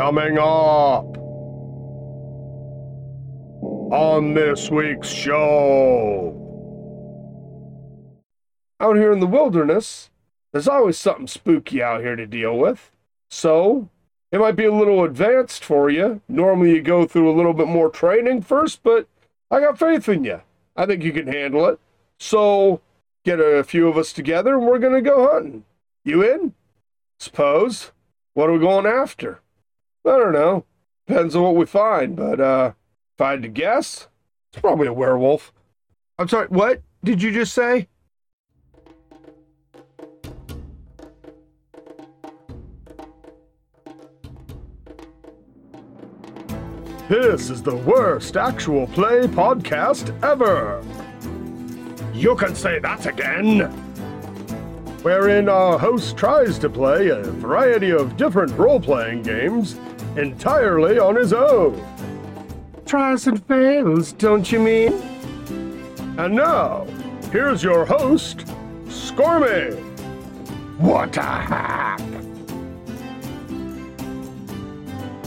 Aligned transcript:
Coming 0.00 0.38
up 0.38 1.18
on 3.92 4.32
this 4.32 4.70
week's 4.70 5.08
show. 5.08 6.34
Out 8.80 8.96
here 8.96 9.12
in 9.12 9.20
the 9.20 9.26
wilderness, 9.26 10.08
there's 10.52 10.68
always 10.68 10.96
something 10.96 11.26
spooky 11.26 11.82
out 11.82 12.00
here 12.00 12.16
to 12.16 12.26
deal 12.26 12.56
with. 12.56 12.90
So, 13.28 13.90
it 14.32 14.40
might 14.40 14.56
be 14.56 14.64
a 14.64 14.72
little 14.72 15.04
advanced 15.04 15.62
for 15.62 15.90
you. 15.90 16.22
Normally, 16.30 16.76
you 16.76 16.80
go 16.80 17.06
through 17.06 17.30
a 17.30 17.36
little 17.36 17.52
bit 17.52 17.68
more 17.68 17.90
training 17.90 18.40
first, 18.40 18.82
but 18.82 19.06
I 19.50 19.60
got 19.60 19.78
faith 19.78 20.08
in 20.08 20.24
you. 20.24 20.40
I 20.78 20.86
think 20.86 21.04
you 21.04 21.12
can 21.12 21.26
handle 21.26 21.66
it. 21.66 21.78
So, 22.18 22.80
get 23.22 23.38
a 23.38 23.62
few 23.64 23.86
of 23.86 23.98
us 23.98 24.14
together 24.14 24.56
and 24.56 24.66
we're 24.66 24.78
going 24.78 25.04
to 25.04 25.10
go 25.10 25.30
hunting. 25.30 25.64
You 26.04 26.22
in? 26.22 26.54
Suppose. 27.18 27.92
What 28.32 28.48
are 28.48 28.54
we 28.54 28.60
going 28.60 28.86
after? 28.86 29.40
I 30.04 30.16
don't 30.16 30.32
know. 30.32 30.64
Depends 31.06 31.36
on 31.36 31.42
what 31.42 31.56
we 31.56 31.66
find, 31.66 32.16
but 32.16 32.40
uh, 32.40 32.72
if 33.14 33.20
I 33.20 33.32
had 33.32 33.42
to 33.42 33.48
guess, 33.48 34.08
it's 34.52 34.60
probably 34.60 34.86
a 34.86 34.92
werewolf. 34.92 35.52
I'm 36.18 36.28
sorry, 36.28 36.46
what 36.48 36.82
did 37.04 37.22
you 37.22 37.32
just 37.32 37.52
say? 37.52 37.88
This 47.08 47.50
is 47.50 47.60
the 47.60 47.74
worst 47.74 48.36
actual 48.36 48.86
play 48.86 49.22
podcast 49.22 50.16
ever. 50.22 50.80
You 52.14 52.36
can 52.36 52.54
say 52.54 52.78
that 52.78 53.04
again. 53.06 53.62
Wherein 55.02 55.48
our 55.48 55.76
host 55.76 56.16
tries 56.16 56.58
to 56.60 56.70
play 56.70 57.08
a 57.08 57.22
variety 57.22 57.90
of 57.90 58.16
different 58.16 58.56
role 58.56 58.78
playing 58.78 59.22
games 59.22 59.74
entirely 60.16 60.98
on 60.98 61.16
his 61.16 61.32
own. 61.32 61.84
Tries 62.86 63.26
and 63.26 63.44
fails, 63.46 64.12
don't 64.12 64.50
you 64.50 64.58
mean? 64.58 64.92
And 66.18 66.34
now, 66.34 66.86
here's 67.30 67.62
your 67.62 67.84
host, 67.84 68.38
Scormy. 68.86 69.78
What 70.78 71.16
a 71.16 71.22
hack! 71.22 72.00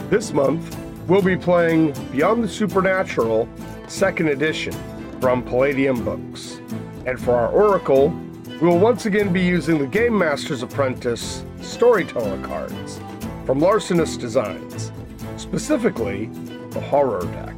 This 0.09 0.33
month, 0.33 0.77
we'll 1.07 1.21
be 1.21 1.37
playing 1.37 1.93
Beyond 2.11 2.43
the 2.43 2.47
Supernatural, 2.49 3.47
second 3.87 4.27
edition 4.27 4.73
from 5.21 5.41
Palladium 5.41 6.03
Books. 6.03 6.59
And 7.05 7.19
for 7.19 7.33
our 7.33 7.49
Oracle, 7.49 8.09
we 8.59 8.67
will 8.67 8.79
once 8.79 9.05
again 9.05 9.31
be 9.31 9.41
using 9.41 9.79
the 9.79 9.87
Game 9.87 10.17
Master's 10.17 10.63
Apprentice 10.63 11.43
Storyteller 11.61 12.41
cards 12.45 12.99
from 13.45 13.59
Larcenous 13.59 14.17
Designs, 14.17 14.91
specifically 15.35 16.27
the 16.69 16.79
Horror 16.79 17.25
deck. 17.25 17.55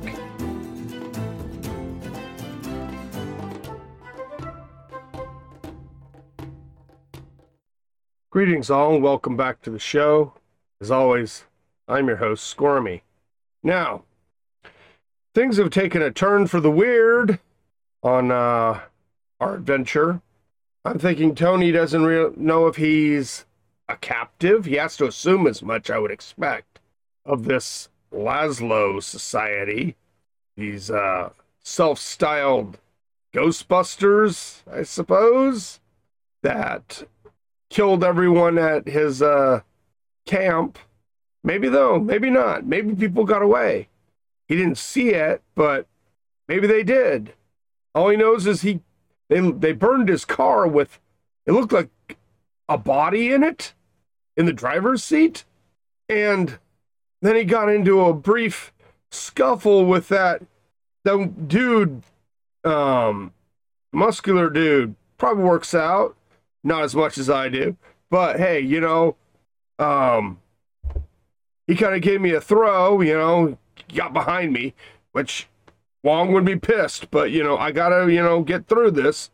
Greetings, 8.31 8.69
all, 8.69 8.95
and 8.95 9.03
welcome 9.03 9.37
back 9.37 9.61
to 9.61 9.69
the 9.69 9.79
show. 9.79 10.33
As 10.81 10.89
always, 10.89 11.45
I'm 11.87 12.07
your 12.07 12.17
host, 12.17 12.45
Squirmy. 12.45 13.03
Now, 13.61 14.03
things 15.35 15.57
have 15.57 15.69
taken 15.69 16.01
a 16.01 16.11
turn 16.11 16.47
for 16.47 16.59
the 16.59 16.71
weird 16.71 17.39
on 18.01 18.31
uh, 18.31 18.81
our 19.39 19.55
adventure. 19.55 20.21
I'm 20.83 20.99
thinking 20.99 21.35
Tony 21.35 21.71
doesn't 21.71 22.03
re- 22.03 22.31
know 22.35 22.67
if 22.67 22.75
he's 22.75 23.45
a 23.87 23.97
captive. 23.97 24.65
He 24.65 24.75
has 24.75 24.97
to 24.97 25.07
assume 25.07 25.47
as 25.47 25.61
much, 25.61 25.89
I 25.89 25.99
would 25.99 26.11
expect, 26.11 26.79
of 27.25 27.45
this 27.45 27.89
Lazlo 28.11 29.01
Society. 29.01 29.95
These 30.57 30.89
uh, 30.89 31.31
self 31.63 31.99
styled 31.99 32.79
Ghostbusters, 33.33 34.61
I 34.71 34.83
suppose, 34.83 35.79
that 36.41 37.03
killed 37.69 38.03
everyone 38.03 38.57
at 38.57 38.87
his 38.87 39.21
uh, 39.21 39.61
camp. 40.25 40.79
Maybe 41.43 41.67
though, 41.67 41.99
maybe 41.99 42.29
not. 42.29 42.65
Maybe 42.65 42.95
people 42.95 43.25
got 43.25 43.41
away. 43.41 43.89
He 44.47 44.55
didn't 44.55 44.77
see 44.77 45.09
it, 45.09 45.41
but 45.53 45.87
maybe 46.47 46.67
they 46.67 46.83
did. 46.83 47.33
All 47.93 48.09
he 48.09 48.17
knows 48.17 48.47
is 48.47 48.61
he 48.61 48.81
they 49.29 49.39
they 49.51 49.71
burned 49.73 50.09
his 50.09 50.25
car 50.25 50.67
with 50.67 50.99
it 51.45 51.51
looked 51.51 51.73
like 51.73 51.89
a 52.67 52.77
body 52.77 53.31
in 53.31 53.43
it 53.43 53.73
in 54.37 54.45
the 54.45 54.53
driver's 54.53 55.03
seat 55.03 55.45
and 56.09 56.59
then 57.21 57.35
he 57.35 57.43
got 57.43 57.69
into 57.69 58.01
a 58.01 58.13
brief 58.13 58.73
scuffle 59.11 59.85
with 59.85 60.09
that 60.09 60.41
that 61.03 61.47
dude 61.47 62.03
um 62.63 63.31
muscular 63.93 64.49
dude 64.49 64.95
probably 65.17 65.43
works 65.43 65.73
out 65.73 66.15
not 66.63 66.83
as 66.83 66.95
much 66.95 67.17
as 67.17 67.29
I 67.29 67.49
do 67.49 67.77
but 68.09 68.37
hey 68.37 68.59
you 68.59 68.81
know 68.81 69.15
um 69.79 70.39
he 71.67 71.75
kind 71.75 71.95
of 71.95 72.01
gave 72.01 72.21
me 72.21 72.31
a 72.31 72.41
throw 72.41 73.01
you 73.01 73.13
know 73.13 73.57
got 73.93 74.13
behind 74.13 74.51
me 74.51 74.73
which 75.11 75.47
Wong 76.05 76.31
would 76.33 76.45
be 76.45 76.55
pissed, 76.55 77.09
but 77.09 77.31
you 77.31 77.43
know, 77.43 77.57
I 77.57 77.71
gotta, 77.71 78.13
you 78.13 78.21
know, 78.21 78.43
get 78.43 78.67
through 78.67 78.91
this. 78.91 79.31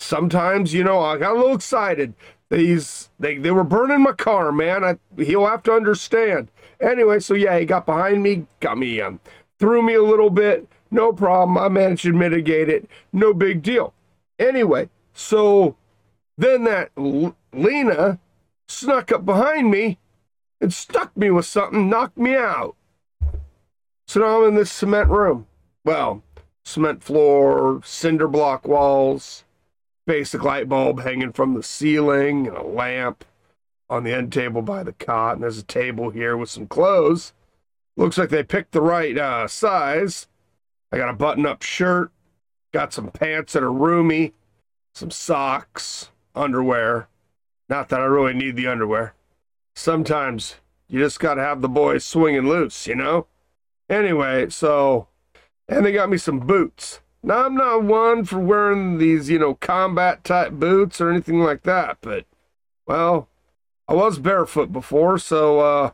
Sometimes, 0.00 0.74
you 0.74 0.82
know, 0.82 0.98
I 0.98 1.16
got 1.18 1.36
a 1.36 1.38
little 1.38 1.54
excited. 1.54 2.14
These 2.50 3.10
they 3.18 3.38
they 3.38 3.50
were 3.50 3.64
burning 3.64 4.02
my 4.02 4.12
car, 4.12 4.52
man. 4.52 4.84
I, 4.84 4.98
he'll 5.16 5.46
have 5.46 5.62
to 5.64 5.72
understand. 5.72 6.48
Anyway, 6.80 7.20
so 7.20 7.34
yeah, 7.34 7.58
he 7.58 7.64
got 7.64 7.86
behind 7.86 8.22
me, 8.22 8.46
got 8.58 8.78
me, 8.78 9.00
um, 9.00 9.20
threw 9.58 9.82
me 9.82 9.94
a 9.94 10.02
little 10.02 10.30
bit. 10.30 10.68
No 10.90 11.12
problem. 11.12 11.56
I 11.56 11.68
managed 11.68 12.02
to 12.02 12.12
mitigate 12.12 12.68
it. 12.68 12.90
No 13.12 13.32
big 13.32 13.62
deal. 13.62 13.94
Anyway, 14.38 14.88
so 15.12 15.76
then 16.36 16.64
that 16.64 16.90
L- 16.96 17.36
Lena 17.52 18.18
snuck 18.66 19.12
up 19.12 19.24
behind 19.24 19.70
me 19.70 19.98
and 20.60 20.72
stuck 20.72 21.16
me 21.16 21.30
with 21.30 21.46
something, 21.46 21.88
knocked 21.88 22.18
me 22.18 22.34
out. 22.34 22.74
So 24.08 24.20
now 24.20 24.42
I'm 24.42 24.48
in 24.48 24.54
this 24.56 24.72
cement 24.72 25.08
room 25.08 25.46
well, 25.84 26.22
cement 26.64 27.02
floor, 27.02 27.80
cinder 27.84 28.28
block 28.28 28.66
walls, 28.66 29.44
basic 30.06 30.42
light 30.42 30.68
bulb 30.68 31.00
hanging 31.00 31.32
from 31.32 31.54
the 31.54 31.62
ceiling, 31.62 32.46
and 32.46 32.56
a 32.56 32.62
lamp 32.62 33.24
on 33.88 34.04
the 34.04 34.14
end 34.14 34.32
table 34.32 34.62
by 34.62 34.82
the 34.82 34.92
cot. 34.92 35.34
And 35.34 35.42
there's 35.42 35.58
a 35.58 35.64
table 35.64 36.10
here 36.10 36.36
with 36.36 36.50
some 36.50 36.66
clothes. 36.66 37.32
Looks 37.96 38.18
like 38.18 38.30
they 38.30 38.42
picked 38.42 38.72
the 38.72 38.82
right 38.82 39.16
uh, 39.16 39.48
size. 39.48 40.26
I 40.92 40.96
got 40.96 41.08
a 41.08 41.14
button 41.14 41.46
up 41.46 41.62
shirt, 41.62 42.10
got 42.72 42.92
some 42.92 43.10
pants 43.10 43.52
that 43.52 43.62
are 43.62 43.72
roomy, 43.72 44.32
some 44.94 45.10
socks, 45.10 46.10
underwear. 46.34 47.08
Not 47.68 47.88
that 47.90 48.00
I 48.00 48.04
really 48.04 48.34
need 48.34 48.56
the 48.56 48.66
underwear. 48.66 49.14
Sometimes 49.76 50.56
you 50.88 50.98
just 50.98 51.20
got 51.20 51.34
to 51.34 51.42
have 51.42 51.62
the 51.62 51.68
boys 51.68 52.04
swinging 52.04 52.48
loose, 52.48 52.86
you 52.86 52.96
know? 52.96 53.26
Anyway, 53.88 54.50
so 54.50 55.08
and 55.68 55.86
they 55.86 55.92
got 55.92 56.10
me 56.10 56.18
some 56.18 56.40
boots. 56.40 57.00
Now, 57.22 57.44
I'm 57.44 57.54
not 57.54 57.82
one 57.82 58.24
for 58.24 58.38
wearing 58.38 58.98
these, 58.98 59.28
you 59.28 59.38
know, 59.38 59.54
combat 59.54 60.24
type 60.24 60.52
boots 60.52 61.00
or 61.00 61.10
anything 61.10 61.40
like 61.40 61.62
that, 61.64 61.98
but, 62.00 62.24
well, 62.86 63.28
I 63.86 63.94
was 63.94 64.18
barefoot 64.18 64.72
before, 64.72 65.18
so, 65.18 65.60
uh, 65.60 65.90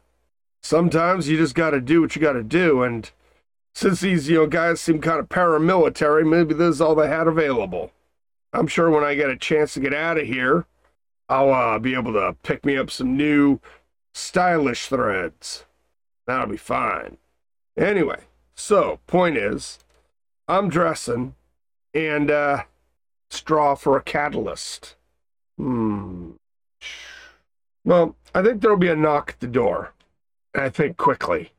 sometimes 0.62 1.28
you 1.28 1.37
just 1.37 1.54
gotta 1.54 1.81
do 1.81 2.00
what 2.00 2.14
you 2.14 2.22
gotta 2.22 2.44
do, 2.44 2.82
and 2.82 3.10
since 3.75 4.00
these, 4.00 4.28
you 4.28 4.37
know, 4.37 4.47
guys 4.47 4.81
seem 4.81 5.00
kind 5.00 5.19
of 5.19 5.28
paramilitary, 5.28 6.28
maybe 6.28 6.54
this 6.54 6.76
is 6.76 6.81
all 6.81 6.94
they 6.94 7.09
had 7.09 7.26
available. 7.26 7.93
I'm 8.53 8.69
sure 8.69 8.88
when 8.88 9.04
I 9.04 9.14
get 9.14 9.28
a 9.28 9.37
chance 9.37 9.75
to 9.75 9.81
get 9.81 9.93
out 9.93 10.19
of 10.19 10.26
here, 10.26 10.66
I'll, 11.28 11.53
uh, 11.53 11.79
be 11.81 11.94
able 11.94 12.12
to 12.12 12.37
pick 12.44 12.64
me 12.64 12.76
up 12.76 12.90
some 12.90 13.17
new 13.17 13.61
stylish 14.14 14.87
threads. 14.87 15.64
That'll 16.26 16.46
be 16.46 16.56
fine. 16.56 17.19
Anyway, 17.76 18.20
so, 18.55 19.00
point 19.06 19.37
is, 19.37 19.79
I'm 20.48 20.69
dressing 20.69 21.34
and 21.94 22.31
uh 22.31 22.62
straw 23.31 23.75
for 23.75 23.96
a 23.96 24.02
catalyst. 24.02 24.96
Hmm. 25.58 26.32
Well, 27.84 28.16
I 28.34 28.43
think 28.43 28.60
there'll 28.60 28.76
be 28.76 28.88
a 28.88 28.96
knock 28.96 29.31
at 29.31 29.40
the 29.40 29.46
door. 29.46 29.93
And 30.54 30.64
I 30.64 30.70
think 30.70 30.96
quickly. 30.96 31.52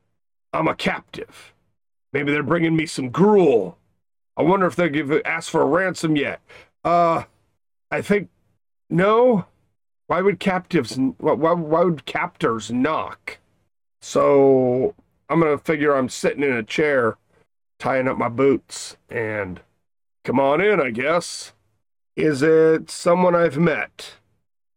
I'm 0.52 0.68
a 0.68 0.74
captive. 0.74 1.52
Maybe 2.12 2.32
they're 2.32 2.42
bringing 2.42 2.76
me 2.76 2.86
some 2.86 3.10
gruel. 3.10 3.78
I 4.36 4.42
wonder 4.42 4.66
if 4.66 4.76
they'll 4.76 4.88
give 4.88 5.12
ask 5.24 5.50
for 5.50 5.62
a 5.62 5.66
ransom 5.66 6.16
yet. 6.16 6.40
Uh, 6.84 7.24
I 7.90 8.02
think 8.02 8.28
no. 8.88 9.46
Why 10.06 10.22
would 10.22 10.40
captives? 10.40 10.96
Why, 11.18 11.32
why 11.34 11.84
would 11.84 12.06
captors 12.06 12.70
knock? 12.70 13.38
So 14.00 14.94
I'm 15.28 15.40
gonna 15.40 15.58
figure 15.58 15.94
I'm 15.94 16.08
sitting 16.08 16.42
in 16.42 16.52
a 16.52 16.62
chair, 16.62 17.18
tying 17.78 18.08
up 18.08 18.18
my 18.18 18.28
boots, 18.28 18.96
and 19.08 19.60
come 20.24 20.40
on 20.40 20.60
in, 20.60 20.80
I 20.80 20.90
guess. 20.90 21.52
Is 22.16 22.42
it 22.42 22.90
someone 22.90 23.34
I've 23.34 23.58
met? 23.58 24.14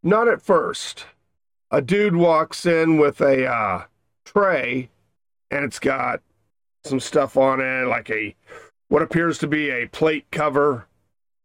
Not 0.03 0.27
at 0.27 0.42
first. 0.42 1.06
A 1.71 1.81
dude 1.81 2.15
walks 2.15 2.65
in 2.65 2.98
with 2.98 3.21
a 3.21 3.48
uh, 3.48 3.83
tray 4.25 4.89
and 5.51 5.65
it's 5.65 5.80
got 5.80 6.21
some 6.83 7.00
stuff 7.00 7.38
on 7.38 7.59
it, 7.59 7.86
like 7.86 8.09
a 8.09 8.33
what 8.88 9.01
appears 9.01 9.38
to 9.39 9.47
be 9.47 9.69
a 9.69 9.88
plate 9.88 10.25
cover, 10.31 10.88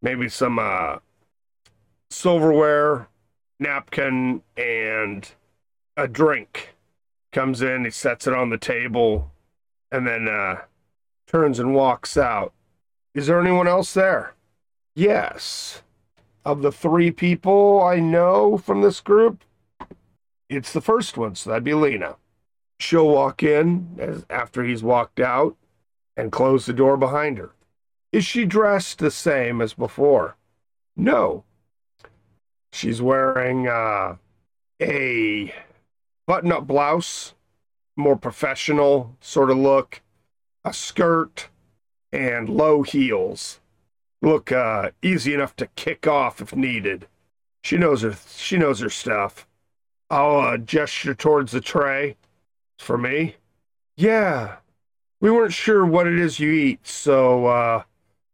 maybe 0.01 0.29
some 0.29 0.59
uh, 0.59 0.97
silverware, 2.11 3.09
napkin, 3.59 4.43
and 4.57 5.29
a 5.97 6.09
drink. 6.09 6.75
Comes 7.33 7.61
in, 7.61 7.85
he 7.85 7.91
sets 7.91 8.27
it 8.27 8.33
on 8.33 8.49
the 8.49 8.59
table, 8.59 9.31
and 9.93 10.07
then 10.07 10.27
uh, 10.27 10.63
turns 11.37 11.59
and 11.59 11.75
walks 11.75 12.17
out. 12.17 12.55
Is 13.15 13.27
there 13.27 13.39
anyone 13.39 13.69
else 13.69 13.93
there? 13.93 14.35
Yes. 14.95 15.83
Of 16.47 16.63
the 16.63 16.73
three 16.73 17.11
people 17.11 17.83
I 17.83 18.01
know 18.01 18.57
from 18.57 18.81
this 18.81 19.03
group, 19.03 19.45
it's 20.49 20.73
the 20.73 20.81
first 20.81 21.19
one, 21.19 21.35
so 21.35 21.51
that'd 21.51 21.63
be 21.63 21.75
Lena. 21.75 22.17
She'll 22.81 23.11
walk 23.11 23.43
in 23.43 23.97
as, 23.99 24.25
after 24.31 24.65
he's 24.65 24.83
walked 24.83 25.21
out 25.21 25.57
and 26.17 26.33
close 26.33 26.65
the 26.65 26.73
door 26.73 26.97
behind 26.97 27.37
her. 27.37 27.51
Is 28.13 28.25
she 28.25 28.47
dressed 28.47 28.99
the 28.99 29.11
same 29.11 29.61
as 29.61 29.75
before? 29.75 30.39
No. 30.97 31.45
She's 32.73 33.03
wearing 33.03 33.69
uh, 33.69 34.17
a 34.81 35.53
button 36.27 36.51
up 36.51 36.67
blouse, 36.67 37.35
more 37.95 38.17
professional 38.17 39.15
sort 39.21 39.51
of 39.51 39.59
look, 39.59 40.01
a 40.67 40.73
skirt, 40.73 41.49
and 42.13 42.49
low 42.49 42.83
heels. 42.83 43.61
Look 44.21 44.51
uh, 44.51 44.91
easy 45.01 45.33
enough 45.33 45.55
to 45.57 45.69
kick 45.69 46.07
off 46.07 46.41
if 46.41 46.55
needed. 46.55 47.07
She 47.63 47.77
knows 47.77 48.03
her 48.03 48.15
she 48.29 48.59
knows 48.59 48.81
her 48.81 48.91
stuff. 48.91 49.47
I'll 50.11 50.41
uh, 50.41 50.57
gesture 50.57 51.15
towards 51.15 51.53
the 51.53 51.61
tray. 51.61 52.17
For 52.79 52.99
me? 52.99 53.37
Yeah. 53.97 54.57
We 55.21 55.31
weren't 55.31 55.55
sure 55.55 55.87
what 55.87 56.07
it 56.07 56.19
is 56.19 56.39
you 56.39 56.53
eat, 56.53 56.87
so 56.87 57.47
uh, 57.47 57.83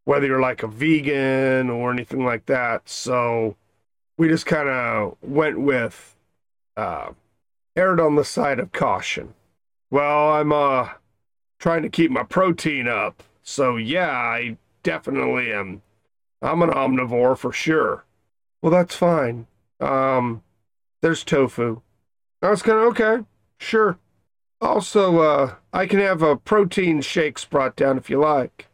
whether 0.04 0.26
you're 0.26 0.40
like 0.40 0.64
a 0.64 0.66
vegan 0.66 1.70
or 1.70 1.92
anything 1.92 2.24
like 2.24 2.46
that. 2.46 2.88
So 2.88 3.56
we 4.16 4.28
just 4.28 4.46
kind 4.46 4.68
of 4.68 5.16
went 5.22 5.60
with 5.60 6.16
uh, 6.76 7.12
erred 7.76 8.00
on 8.00 8.16
the 8.16 8.24
side 8.24 8.58
of 8.58 8.72
caution. 8.72 9.34
Well, 9.90 10.32
I'm 10.32 10.52
uh 10.52 10.88
trying 11.62 11.82
to 11.82 11.88
keep 11.88 12.10
my 12.10 12.24
protein 12.24 12.88
up. 12.88 13.22
So 13.44 13.76
yeah, 13.76 14.10
I 14.10 14.56
definitely 14.82 15.52
am. 15.52 15.80
I'm 16.42 16.60
an 16.60 16.70
omnivore 16.70 17.38
for 17.38 17.52
sure. 17.52 18.04
Well, 18.60 18.72
that's 18.72 18.96
fine. 18.96 19.46
Um, 19.78 20.42
there's 21.02 21.22
tofu. 21.22 21.80
I 22.42 22.50
was 22.50 22.62
kind 22.62 22.78
of 22.78 22.86
okay. 22.86 23.24
Sure. 23.58 23.96
Also, 24.60 25.20
uh, 25.20 25.54
I 25.72 25.86
can 25.86 26.00
have 26.00 26.20
a 26.20 26.36
protein 26.36 27.00
shakes 27.00 27.44
brought 27.44 27.76
down 27.76 27.96
if 27.96 28.10
you 28.10 28.18
like. 28.18 28.66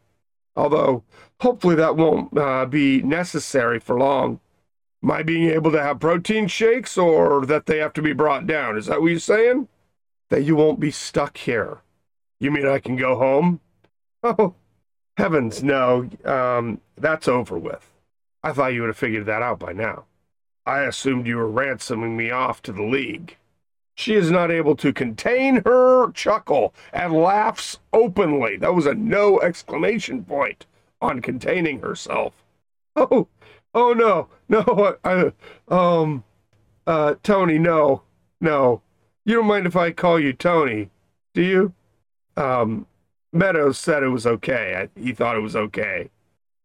Although, 0.55 1.03
hopefully 1.41 1.75
that 1.75 1.95
won't 1.95 2.35
uh, 2.35 2.65
be 2.65 3.03
necessary 3.03 3.79
for 3.79 3.99
long. 3.99 4.39
I 5.07 5.21
being 5.21 5.47
able 5.51 5.71
to 5.73 5.81
have 5.81 5.99
protein 5.99 6.47
shakes 6.47 6.97
or 6.97 7.45
that 7.45 7.67
they 7.67 7.77
have 7.77 7.93
to 7.93 8.01
be 8.01 8.13
brought 8.13 8.47
down? 8.47 8.77
Is 8.77 8.87
that 8.87 8.99
what 8.99 9.11
you're 9.11 9.19
saying? 9.19 9.67
That 10.29 10.43
you 10.43 10.55
won't 10.55 10.79
be 10.79 10.89
stuck 10.89 11.37
here. 11.37 11.81
You 12.39 12.51
mean 12.51 12.65
I 12.67 12.79
can 12.79 12.95
go 12.95 13.17
home? 13.17 13.59
Oh, 14.23 14.55
heavens, 15.17 15.63
no. 15.63 16.09
Um, 16.25 16.81
that's 16.97 17.27
over 17.27 17.57
with. 17.57 17.91
I 18.43 18.53
thought 18.53 18.73
you 18.73 18.81
would 18.81 18.89
have 18.89 18.97
figured 18.97 19.25
that 19.25 19.41
out 19.41 19.59
by 19.59 19.73
now. 19.73 20.05
I 20.65 20.81
assumed 20.81 21.27
you 21.27 21.37
were 21.37 21.49
ransoming 21.49 22.15
me 22.15 22.31
off 22.31 22.61
to 22.63 22.71
the 22.71 22.83
League. 22.83 23.37
She 23.95 24.15
is 24.15 24.31
not 24.31 24.51
able 24.51 24.75
to 24.77 24.93
contain 24.93 25.61
her 25.65 26.11
chuckle 26.11 26.73
and 26.93 27.13
laughs 27.13 27.79
openly. 27.91 28.55
That 28.57 28.73
was 28.73 28.85
a 28.85 28.93
no 28.93 29.41
exclamation 29.41 30.23
point 30.23 30.65
on 31.01 31.21
containing 31.21 31.81
herself. 31.81 32.33
Oh, 32.95 33.27
oh 33.73 33.93
no, 33.93 34.27
no, 34.49 34.97
I, 35.03 35.31
um, 35.67 36.23
uh, 36.87 37.15
Tony, 37.23 37.57
no, 37.59 38.03
no. 38.41 38.81
You 39.25 39.35
don't 39.35 39.47
mind 39.47 39.67
if 39.67 39.75
I 39.75 39.91
call 39.91 40.19
you 40.19 40.33
Tony, 40.33 40.89
do 41.33 41.41
you? 41.41 41.73
Um, 42.39 42.87
Meadows 43.31 43.77
said 43.77 44.01
it 44.01 44.09
was 44.09 44.25
okay. 44.25 44.89
I, 44.95 44.99
he 44.99 45.13
thought 45.13 45.35
it 45.35 45.41
was 45.41 45.55
okay. 45.55 46.09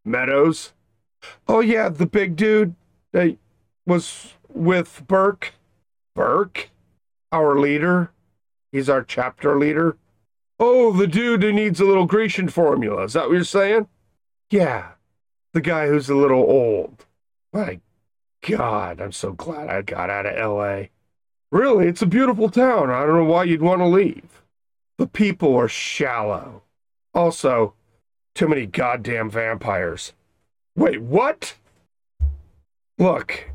Meadows? 0.05 0.73
Oh 1.49 1.61
yeah, 1.61 1.89
the 1.89 2.07
big 2.07 2.37
dude 2.37 2.75
that 3.13 3.37
was 3.87 4.35
with 4.49 5.03
Burke. 5.07 5.55
Burke? 6.15 6.71
our 7.35 7.59
leader. 7.59 8.13
He's 8.71 8.89
our 8.89 9.03
chapter 9.03 9.59
leader. 9.59 9.97
Oh, 10.61 10.93
the 10.93 11.09
dude 11.09 11.43
who 11.43 11.53
needs 11.53 11.81
a 11.81 11.85
little 11.85 12.07
Grecian 12.07 12.49
formula. 12.49 13.03
Is 13.05 13.15
that 13.15 13.27
what 13.27 13.35
you're 13.35 13.45
saying? 13.45 13.89
Yeah, 14.51 14.93
the 15.53 15.61
guy 15.61 15.89
who's 15.89 16.09
a 16.09 16.15
little 16.15 16.43
old. 16.43 17.05
My 17.53 17.81
God, 18.49 19.01
I'm 19.01 19.13
so 19.13 19.33
glad 19.33 19.69
I 19.69 19.83
got 19.83 20.11
out 20.11 20.27
of 20.27 20.57
LA. 20.57 20.87
Really, 21.51 21.89
it's 21.89 22.03
a 22.03 22.07
beautiful 22.07 22.49
town. 22.49 22.91
I 22.91 23.05
don't 23.05 23.17
know 23.17 23.25
why 23.25 23.45
you'd 23.45 23.63
want 23.63 23.81
to 23.81 23.87
leave. 23.87 24.43
The 24.99 25.07
people 25.07 25.57
are 25.57 25.69
shallow. 25.69 26.63
Also, 27.13 27.75
too 28.35 28.49
many 28.49 28.67
goddamn 28.67 29.31
vampires. 29.31 30.13
Wait, 30.77 31.01
what? 31.03 31.55
Look, 32.99 33.51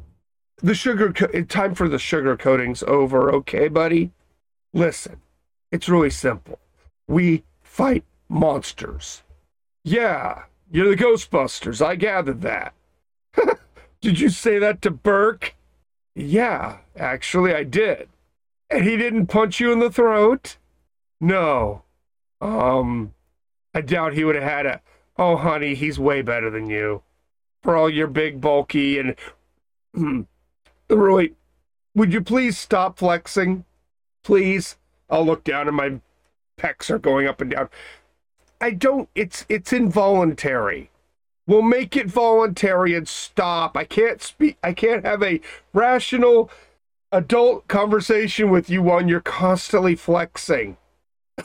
the 0.57 0.73
sugar 0.73 1.13
co- 1.13 1.27
eh, 1.33 1.43
time 1.47 1.75
for 1.75 1.87
the 1.87 1.99
sugar 1.99 2.35
coating's 2.35 2.83
over, 2.83 3.31
okay, 3.33 3.67
buddy? 3.67 4.11
Listen, 4.73 5.21
it's 5.71 5.89
really 5.89 6.09
simple. 6.09 6.59
We 7.07 7.43
fight 7.61 8.03
monsters. 8.27 9.23
Yeah, 9.83 10.43
you're 10.71 10.89
the 10.89 11.01
Ghostbusters. 11.01 11.83
I 11.85 11.95
gathered 11.95 12.41
that. 12.41 12.73
did 14.01 14.19
you 14.19 14.29
say 14.29 14.59
that 14.59 14.81
to 14.83 14.91
Burke? 14.91 15.55
Yeah, 16.15 16.77
actually, 16.97 17.53
I 17.53 17.63
did. 17.63 18.09
And 18.69 18.83
he 18.83 18.97
didn't 18.97 19.27
punch 19.27 19.59
you 19.59 19.71
in 19.71 19.79
the 19.79 19.89
throat? 19.89 20.57
No. 21.19 21.83
Um, 22.41 23.13
I 23.73 23.81
doubt 23.81 24.13
he 24.13 24.23
would 24.23 24.35
have 24.35 24.43
had 24.43 24.65
a. 24.65 24.81
Oh, 25.17 25.35
honey, 25.35 25.75
he's 25.75 25.99
way 25.99 26.21
better 26.21 26.49
than 26.49 26.69
you. 26.69 27.03
For 27.61 27.75
all 27.75 27.89
your 27.89 28.07
big, 28.07 28.39
bulky, 28.39 28.97
and 28.99 29.15
Roy, 30.89 31.31
would 31.93 32.13
you 32.13 32.21
please 32.21 32.57
stop 32.57 32.97
flexing? 32.97 33.65
Please. 34.23 34.77
I'll 35.09 35.25
look 35.25 35.43
down 35.43 35.67
and 35.67 35.75
my 35.75 35.99
pecs 36.57 36.89
are 36.89 36.99
going 36.99 37.27
up 37.27 37.41
and 37.41 37.51
down. 37.51 37.69
I 38.61 38.71
don't 38.71 39.09
it's 39.15 39.45
it's 39.49 39.73
involuntary. 39.73 40.91
We'll 41.47 41.61
make 41.63 41.97
it 41.97 42.07
voluntary 42.07 42.93
and 42.93 43.07
stop. 43.07 43.75
I 43.75 43.85
can't 43.85 44.21
speak 44.21 44.57
I 44.63 44.73
can't 44.73 45.05
have 45.05 45.23
a 45.23 45.41
rational 45.73 46.51
adult 47.11 47.67
conversation 47.67 48.49
with 48.51 48.69
you 48.69 48.83
when 48.83 49.07
you're 49.07 49.19
constantly 49.19 49.95
flexing. 49.95 50.77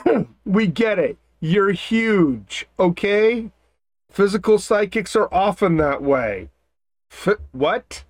we 0.44 0.66
get 0.66 0.98
it. 0.98 1.16
You're 1.40 1.72
huge, 1.72 2.66
okay? 2.78 3.50
Physical 4.10 4.58
psychics 4.58 5.14
are 5.16 5.32
often 5.32 5.76
that 5.76 6.02
way. 6.02 6.50
F- 7.10 7.38
what? 7.52 8.04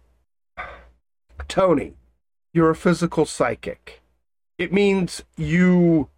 Tony, 1.49 1.95
you're 2.53 2.71
a 2.71 2.77
physical 2.77 3.27
psychic. 3.27 4.03
It 4.59 4.73
means 4.73 5.25
you 5.37 6.09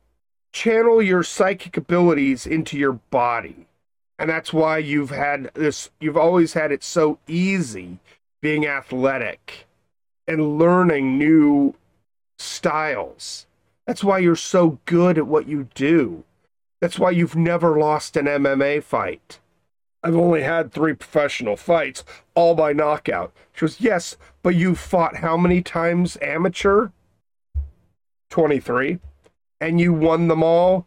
channel 0.52 1.02
your 1.02 1.23
psychic 1.23 1.76
abilities 1.76 2.46
into 2.46 2.78
your 2.78 2.92
body. 2.92 3.66
And 4.18 4.30
that's 4.30 4.52
why 4.52 4.78
you've 4.78 5.11
had 5.11 5.50
this, 5.54 5.90
you've 6.00 6.16
always 6.16 6.54
had 6.54 6.73
it 6.73 6.82
so 6.82 7.18
easy 7.26 7.99
being 8.40 8.66
athletic 8.66 9.66
and 10.26 10.58
learning 10.58 11.18
new 11.18 11.75
styles. 12.38 13.46
That's 13.87 14.02
why 14.02 14.19
you're 14.19 14.37
so 14.37 14.81
good 14.85 15.16
at 15.16 15.26
what 15.26 15.49
you 15.49 15.69
do. 15.75 16.25
That's 16.81 16.99
why 16.99 17.11
you've 17.11 17.37
never 17.37 17.78
lost 17.78 18.16
an 18.16 18.26
MMA 18.26 18.83
fight. 18.83 19.40
I've 20.02 20.16
only 20.16 20.43
had 20.43 20.73
three 20.73 20.95
professional 20.95 21.57
fights, 21.57 22.05
all 22.35 22.55
by 22.55 22.73
knockout. 22.73 23.33
She 23.52 23.62
goes, 23.62 23.81
Yes, 23.81 24.16
but 24.43 24.55
you 24.55 24.75
fought 24.75 25.16
how 25.16 25.37
many 25.37 25.62
times 25.62 26.16
amateur? 26.21 26.90
23. 28.31 28.99
And 29.61 29.81
you 29.81 29.93
won 29.93 30.28
them 30.28 30.43
all? 30.43 30.87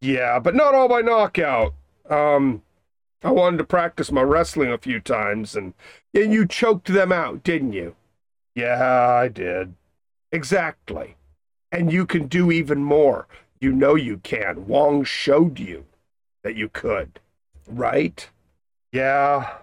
Yeah, 0.00 0.38
but 0.40 0.54
not 0.54 0.74
all 0.74 0.88
by 0.88 1.00
knockout. 1.02 1.74
Um, 2.08 2.62
I 3.22 3.30
wanted 3.30 3.58
to 3.58 3.64
practice 3.64 4.10
my 4.10 4.22
wrestling 4.22 4.72
a 4.72 4.78
few 4.78 4.98
times, 4.98 5.54
and, 5.54 5.74
and 6.14 6.32
you 6.32 6.46
choked 6.46 6.88
them 6.88 7.12
out, 7.12 7.44
didn't 7.44 7.74
you? 7.74 7.94
Yeah, 8.54 9.08
I 9.08 9.28
did. 9.28 9.74
Exactly. 10.32 11.16
And 11.72 11.92
you 11.92 12.06
can 12.06 12.26
do 12.26 12.50
even 12.50 12.82
more. 12.82 13.26
You 13.60 13.72
know 13.72 13.94
you 13.94 14.18
can. 14.18 14.66
Wong 14.66 15.04
showed 15.04 15.58
you 15.58 15.86
that 16.42 16.56
you 16.56 16.68
could, 16.68 17.20
right? 17.68 18.28
Yeah. 18.92 19.58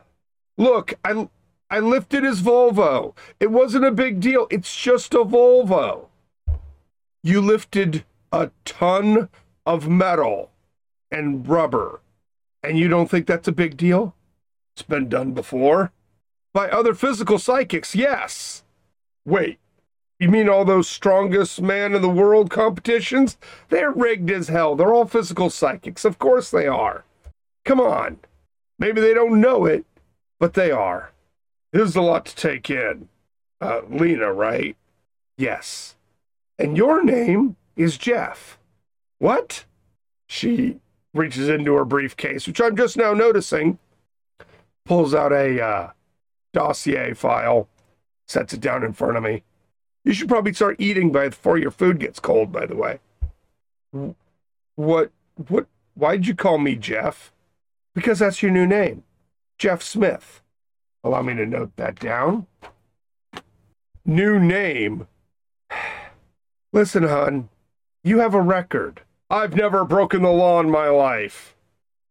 Look, 0.57 0.93
I 1.03 1.27
I 1.69 1.79
lifted 1.79 2.23
his 2.23 2.41
Volvo. 2.41 3.15
It 3.39 3.51
wasn't 3.51 3.85
a 3.85 3.91
big 3.91 4.19
deal. 4.21 4.47
It's 4.49 4.73
just 4.75 5.13
a 5.13 5.25
Volvo. 5.25 6.07
You 7.23 7.41
lifted 7.41 8.05
a 8.31 8.51
ton 8.63 9.29
of 9.65 9.89
metal 9.89 10.51
and 11.11 11.47
rubber. 11.47 12.01
And 12.63 12.77
you 12.77 12.87
don't 12.87 13.09
think 13.09 13.27
that's 13.27 13.47
a 13.47 13.53
big 13.53 13.75
deal? 13.75 14.15
It's 14.73 14.83
been 14.83 15.09
done 15.09 15.33
before. 15.33 15.91
By 16.53 16.69
other 16.69 16.93
physical 16.93 17.37
psychics, 17.37 17.95
yes. 17.95 18.63
Wait, 19.25 19.59
you 20.19 20.29
mean 20.29 20.49
all 20.49 20.65
those 20.65 20.87
strongest 20.87 21.61
man 21.61 21.93
in 21.93 22.01
the 22.01 22.09
world 22.09 22.49
competitions? 22.49 23.37
They're 23.69 23.91
rigged 23.91 24.31
as 24.31 24.47
hell. 24.47 24.75
They're 24.75 24.93
all 24.93 25.05
physical 25.05 25.49
psychics. 25.49 26.05
Of 26.05 26.17
course 26.17 26.49
they 26.49 26.67
are. 26.67 27.05
Come 27.65 27.79
on. 27.79 28.19
Maybe 28.79 29.01
they 29.01 29.13
don't 29.13 29.41
know 29.41 29.65
it, 29.65 29.85
but 30.39 30.53
they 30.53 30.71
are. 30.71 31.11
There's 31.71 31.95
a 31.95 32.01
lot 32.01 32.25
to 32.25 32.35
take 32.35 32.69
in. 32.69 33.09
Uh, 33.59 33.81
Lena, 33.89 34.31
right? 34.31 34.75
Yes. 35.37 35.95
And 36.57 36.77
your 36.77 37.03
name 37.03 37.55
is 37.75 37.97
Jeff. 37.97 38.57
What? 39.19 39.65
She 40.27 40.79
reaches 41.13 41.49
into 41.49 41.73
her 41.73 41.85
briefcase, 41.85 42.47
which 42.47 42.61
I'm 42.61 42.75
just 42.75 42.97
now 42.97 43.13
noticing, 43.13 43.79
pulls 44.85 45.13
out 45.13 45.31
a 45.31 45.61
uh, 45.61 45.91
dossier 46.53 47.13
file, 47.13 47.67
sets 48.27 48.53
it 48.53 48.61
down 48.61 48.83
in 48.83 48.93
front 48.93 49.17
of 49.17 49.23
me. 49.23 49.43
You 50.07 50.13
should 50.13 50.29
probably 50.29 50.53
start 50.53 50.77
eating 50.79 51.11
by 51.11 51.27
before 51.27 51.57
your 51.57 51.69
food 51.69 51.99
gets 51.99 52.21
cold, 52.21 52.49
by 52.49 52.65
the 52.65 52.77
way. 52.77 52.99
What, 54.77 55.11
what, 55.49 55.67
why'd 55.95 56.25
you 56.25 56.33
call 56.33 56.59
me 56.59 56.77
Jeff? 56.77 57.33
Because 57.93 58.19
that's 58.19 58.41
your 58.41 58.51
new 58.51 58.65
name, 58.65 59.03
Jeff 59.57 59.83
Smith. 59.83 60.41
Allow 61.03 61.23
me 61.23 61.33
to 61.33 61.45
note 61.45 61.75
that 61.75 61.99
down. 61.99 62.47
New 64.05 64.39
name. 64.39 65.09
Listen, 66.71 67.03
hon, 67.03 67.49
you 68.01 68.19
have 68.19 68.33
a 68.33 68.41
record. 68.41 69.01
I've 69.29 69.57
never 69.57 69.83
broken 69.83 70.21
the 70.21 70.29
law 70.29 70.61
in 70.61 70.69
my 70.69 70.87
life. 70.87 71.53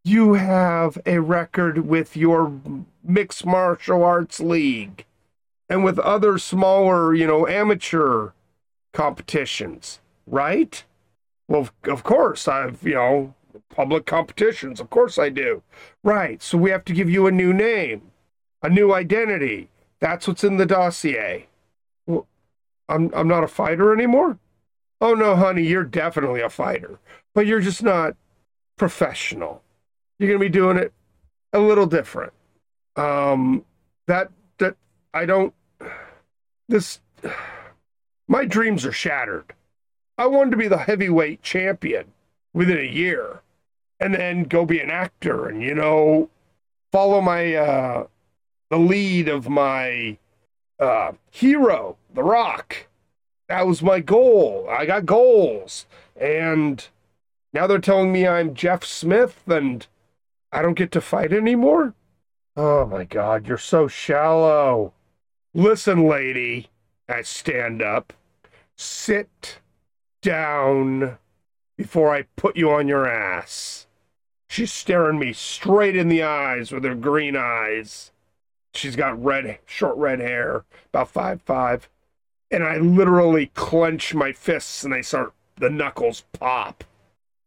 You 0.05 0.35
have 0.35 0.99
a 1.07 1.21
record 1.21 1.87
with 1.89 2.15
your 2.15 2.61
mixed 3.03 3.47
martial 3.47 4.05
arts 4.05 4.39
league 4.39 5.07
and 5.69 5.85
with 5.85 5.99
other 5.99 6.39
smaller, 6.39 7.15
you 7.15 7.27
know, 7.27 7.47
amateur 7.47 8.31
competitions, 8.93 10.01
right? 10.27 10.85
Well, 11.49 11.69
of 11.85 12.03
course, 12.03 12.49
I've, 12.49 12.83
you 12.83 12.95
know, 12.95 13.35
public 13.69 14.07
competitions. 14.07 14.81
Of 14.81 14.91
course 14.91 15.19
I 15.19 15.29
do. 15.29 15.63
Right. 16.03 16.43
So 16.43 16.59
we 16.59 16.71
have 16.71 16.85
to 16.87 16.93
give 16.93 17.11
you 17.11 17.27
a 17.27 17.33
new 17.33 17.53
name, 17.53 18.11
a 18.63 18.69
new 18.69 18.93
identity. 18.93 19.69
That's 20.01 20.27
what's 20.27 20.45
in 20.45 20.57
the 20.57 20.67
dossier. 20.67 21.47
Well, 22.07 22.27
I'm, 22.89 23.11
I'm 23.15 23.29
not 23.29 23.45
a 23.45 23.49
fighter 23.49 23.93
anymore? 23.93 24.39
Oh, 25.01 25.15
no, 25.15 25.37
honey, 25.37 25.63
you're 25.63 25.85
definitely 25.85 26.41
a 26.41 26.49
fighter, 26.49 26.99
but 27.35 27.47
you're 27.47 27.61
just 27.61 27.83
not 27.83 28.17
professional. 28.77 29.63
You're 30.19 30.29
going 30.29 30.41
to 30.41 30.47
be 30.47 30.51
doing 30.51 30.79
it 30.79 30.93
a 31.53 31.59
little 31.59 31.87
different. 31.87 32.33
Um, 32.97 33.65
that, 34.07 34.31
that, 34.59 34.77
I 35.17 35.25
don't, 35.25 35.55
this, 36.69 37.01
my 38.29 38.45
dreams 38.45 38.85
are 38.85 38.93
shattered. 38.93 39.55
I 40.19 40.27
wanted 40.27 40.51
to 40.51 40.57
be 40.59 40.69
the 40.69 40.77
heavyweight 40.77 41.43
champion 41.43 42.13
within 42.53 42.77
a 42.77 42.83
year 42.83 43.41
and 43.99 44.13
then 44.13 44.43
go 44.43 44.67
be 44.67 44.79
an 44.79 44.91
actor 44.91 45.49
and, 45.49 45.63
you 45.63 45.75
know, 45.75 46.29
follow 46.93 47.23
my, 47.23 47.55
uh, 47.55 48.07
the 48.69 48.77
lead 48.77 49.29
of 49.29 49.49
my, 49.49 50.19
uh, 50.79 51.13
hero, 51.31 51.97
The 52.13 52.23
Rock. 52.23 52.87
That 53.49 53.67
was 53.67 53.83
my 53.83 54.01
goal. 54.01 54.67
I 54.69 54.85
got 54.85 55.07
goals. 55.07 55.87
And 56.15 56.87
now 57.55 57.67
they're 57.67 57.79
telling 57.79 58.13
me 58.13 58.27
I'm 58.27 58.53
Jeff 58.53 58.85
Smith 58.85 59.45
and 59.47 59.87
I 60.53 60.61
don't 60.61 60.75
get 60.75 60.93
to 60.93 61.01
fight 61.01 61.33
anymore? 61.33 61.95
Oh 62.55 62.85
my 62.85 63.05
God, 63.05 63.47
you're 63.47 63.57
so 63.57 63.89
shallow. 63.89 64.93
Listen, 65.57 66.07
lady, 66.07 66.69
I 67.09 67.23
stand 67.23 67.81
up. 67.81 68.13
Sit 68.77 69.59
down 70.21 71.17
before 71.79 72.15
I 72.15 72.27
put 72.37 72.59
you 72.59 72.71
on 72.71 72.89
your 72.89 73.09
ass. 73.09 73.87
She's 74.51 74.71
staring 74.71 75.19
me 75.19 75.33
straight 75.33 75.97
in 75.97 76.09
the 76.09 76.23
eyes 76.23 76.73
with 76.73 76.85
her 76.85 76.95
green 76.95 77.37
eyes. 77.37 78.13
She's 78.75 78.97
got 78.97 79.25
red, 79.25 79.61
short 79.65 79.97
red 79.97 80.21
hair, 80.21 80.67
about 80.93 81.09
five 81.09 81.41
five, 81.41 81.89
and 82.51 82.63
I 82.63 82.77
literally 82.77 83.47
clench 83.55 84.13
my 84.13 84.33
fists 84.33 84.85
and 84.85 84.93
they 84.93 85.01
start 85.01 85.33
the 85.57 85.71
knuckles 85.71 86.25
pop. 86.39 86.85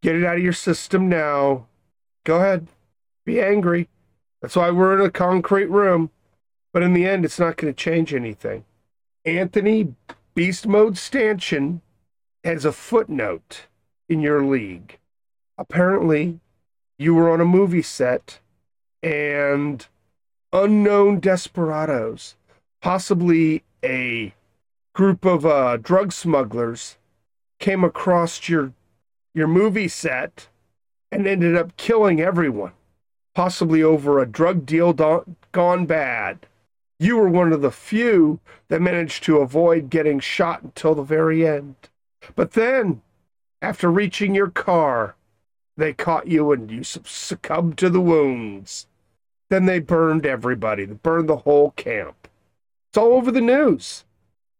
Get 0.01 0.15
it 0.15 0.25
out 0.25 0.37
of 0.37 0.43
your 0.43 0.51
system 0.51 1.09
now. 1.09 1.67
Go 2.23 2.37
ahead. 2.37 2.69
Be 3.23 3.39
angry. 3.39 3.87
That's 4.41 4.55
why 4.55 4.71
we're 4.71 4.99
in 4.99 5.05
a 5.05 5.11
concrete 5.11 5.69
room. 5.69 6.09
But 6.71 6.83
in 6.83 6.93
the 6.93 7.05
end, 7.05 7.25
it's 7.25 7.39
not 7.39 7.57
going 7.57 7.73
to 7.73 7.77
change 7.77 8.13
anything. 8.13 8.65
Anthony 9.25 9.95
Beast 10.35 10.67
Mode 10.67 10.97
Stanchion 10.97 11.81
has 12.43 12.65
a 12.65 12.71
footnote 12.71 13.67
in 14.07 14.21
your 14.21 14.43
league. 14.43 14.97
Apparently, 15.57 16.39
you 16.97 17.13
were 17.13 17.29
on 17.29 17.41
a 17.41 17.45
movie 17.45 17.81
set 17.81 18.39
and 19.01 19.87
unknown 20.53 21.19
desperados, 21.19 22.35
possibly 22.81 23.63
a 23.83 24.33
group 24.93 25.25
of 25.25 25.45
uh, 25.45 25.77
drug 25.77 26.11
smugglers, 26.11 26.97
came 27.59 27.83
across 27.83 28.47
your 28.49 28.73
your 29.33 29.47
movie 29.47 29.87
set 29.87 30.47
and 31.11 31.27
ended 31.27 31.55
up 31.55 31.75
killing 31.77 32.19
everyone, 32.19 32.73
possibly 33.35 33.83
over 33.83 34.19
a 34.19 34.25
drug 34.25 34.65
deal 34.65 34.91
do- 34.91 35.35
gone 35.51 35.85
bad. 35.85 36.45
You 36.99 37.15
were 37.15 37.29
one 37.29 37.53
of 37.53 37.61
the 37.61 37.71
few 37.71 38.41
that 38.67 38.81
managed 38.81 39.23
to 39.23 39.37
avoid 39.37 39.89
getting 39.89 40.19
shot 40.19 40.61
until 40.61 40.93
the 40.93 41.01
very 41.01 41.47
end. 41.47 41.75
But 42.35 42.51
then, 42.51 43.01
after 43.61 43.89
reaching 43.89 44.35
your 44.35 44.49
car, 44.49 45.15
they 45.77 45.93
caught 45.93 46.27
you 46.27 46.51
and 46.51 46.69
you 46.69 46.83
succumbed 46.83 47.77
to 47.77 47.89
the 47.89 48.01
wounds. 48.01 48.85
Then 49.49 49.65
they 49.65 49.79
burned 49.79 50.25
everybody. 50.25 50.83
They 50.83 50.93
burned 50.93 51.29
the 51.29 51.37
whole 51.37 51.71
camp. 51.71 52.27
It's 52.89 52.97
all 52.97 53.13
over 53.13 53.31
the 53.31 53.41
news. 53.41 54.03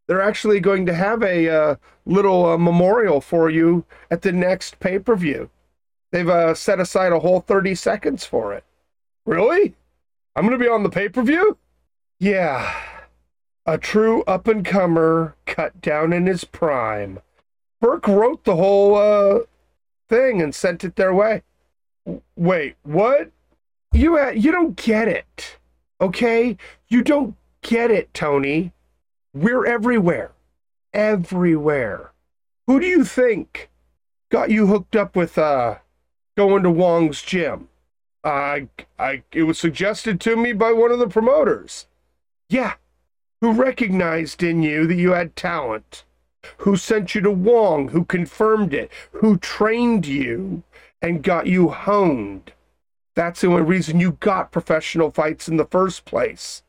They're 0.08 0.22
actually 0.22 0.62
going 0.62 0.86
to 0.86 0.94
have 0.94 1.22
a 1.22 1.50
uh, 1.50 1.76
little 2.06 2.46
uh, 2.46 2.58
memorial 2.58 3.22
for 3.22 3.50
you 3.50 3.86
at 4.10 4.22
the 4.22 4.32
next 4.32 4.80
pay 4.80 4.98
per 4.98 5.16
view. 5.16 5.50
They've 6.12 6.30
uh, 6.30 6.56
set 6.56 6.80
aside 6.80 7.12
a 7.12 7.20
whole 7.20 7.42
30 7.42 7.76
seconds 7.76 8.26
for 8.26 8.54
it. 8.54 8.64
Really? 9.26 9.76
I'm 10.36 10.48
going 10.48 10.58
to 10.58 10.64
be 10.64 10.70
on 10.70 10.84
the 10.84 10.90
pay 10.90 11.10
per 11.10 11.22
view? 11.22 11.58
Yeah, 12.22 12.76
a 13.66 13.78
true 13.78 14.24
up 14.24 14.46
and 14.48 14.66
comer 14.66 15.36
cut 15.46 15.80
down 15.80 16.12
in 16.12 16.26
his 16.26 16.44
prime. 16.44 17.20
Burke 17.80 18.10
wrote 18.10 18.44
the 18.44 18.58
whole 18.58 18.96
uh, 18.96 19.40
thing 20.10 20.42
and 20.42 20.54
sent 20.54 20.84
it 20.84 20.98
their 20.98 21.14
way. 21.14 21.44
Wait, 22.36 22.76
what? 22.84 23.32
You 23.94 24.18
uh, 24.20 24.32
you 24.32 24.52
don't 24.52 24.76
get 24.76 25.08
it, 25.08 25.58
okay? 26.02 26.58
You 26.90 27.04
don't 27.04 27.36
get 27.62 27.90
it, 27.90 28.14
Tony. 28.14 28.74
We're 29.34 29.66
everywhere, 29.66 30.32
everywhere. 30.94 32.12
Who 32.68 32.82
do 32.82 32.86
you 32.86 33.06
think 33.06 33.70
got 34.30 34.52
you 34.52 34.68
hooked 34.68 34.96
up 34.96 35.16
with 35.16 35.38
uh 35.38 35.78
going 36.36 36.64
to 36.64 36.70
Wong's 36.70 37.22
gym? 37.22 37.70
I 38.26 38.68
I 38.98 39.24
it 39.32 39.44
was 39.44 39.58
suggested 39.58 40.20
to 40.22 40.36
me 40.36 40.52
by 40.52 40.74
one 40.74 40.92
of 40.92 41.00
the 41.00 41.08
promoters. 41.08 41.86
Yeah, 42.50 42.74
who 43.42 43.52
recognized 43.52 44.42
in 44.42 44.64
you 44.64 44.88
that 44.88 44.96
you 44.96 45.12
had 45.12 45.36
talent, 45.36 46.04
who 46.60 46.76
sent 46.78 47.14
you 47.14 47.22
to 47.22 47.32
Wong, 47.32 47.90
who 47.90 48.04
confirmed 48.04 48.74
it, 48.74 48.92
who 49.12 49.38
trained 49.38 50.08
you 50.08 50.64
and 51.02 51.24
got 51.24 51.46
you 51.46 51.70
honed. 51.70 52.54
That's 53.16 53.42
the 53.42 53.48
only 53.48 53.62
reason 53.62 54.00
you 54.00 54.14
got 54.14 54.52
professional 54.52 55.12
fights 55.12 55.48
in 55.48 55.58
the 55.58 55.66
first 55.66 56.06
place. 56.06 56.64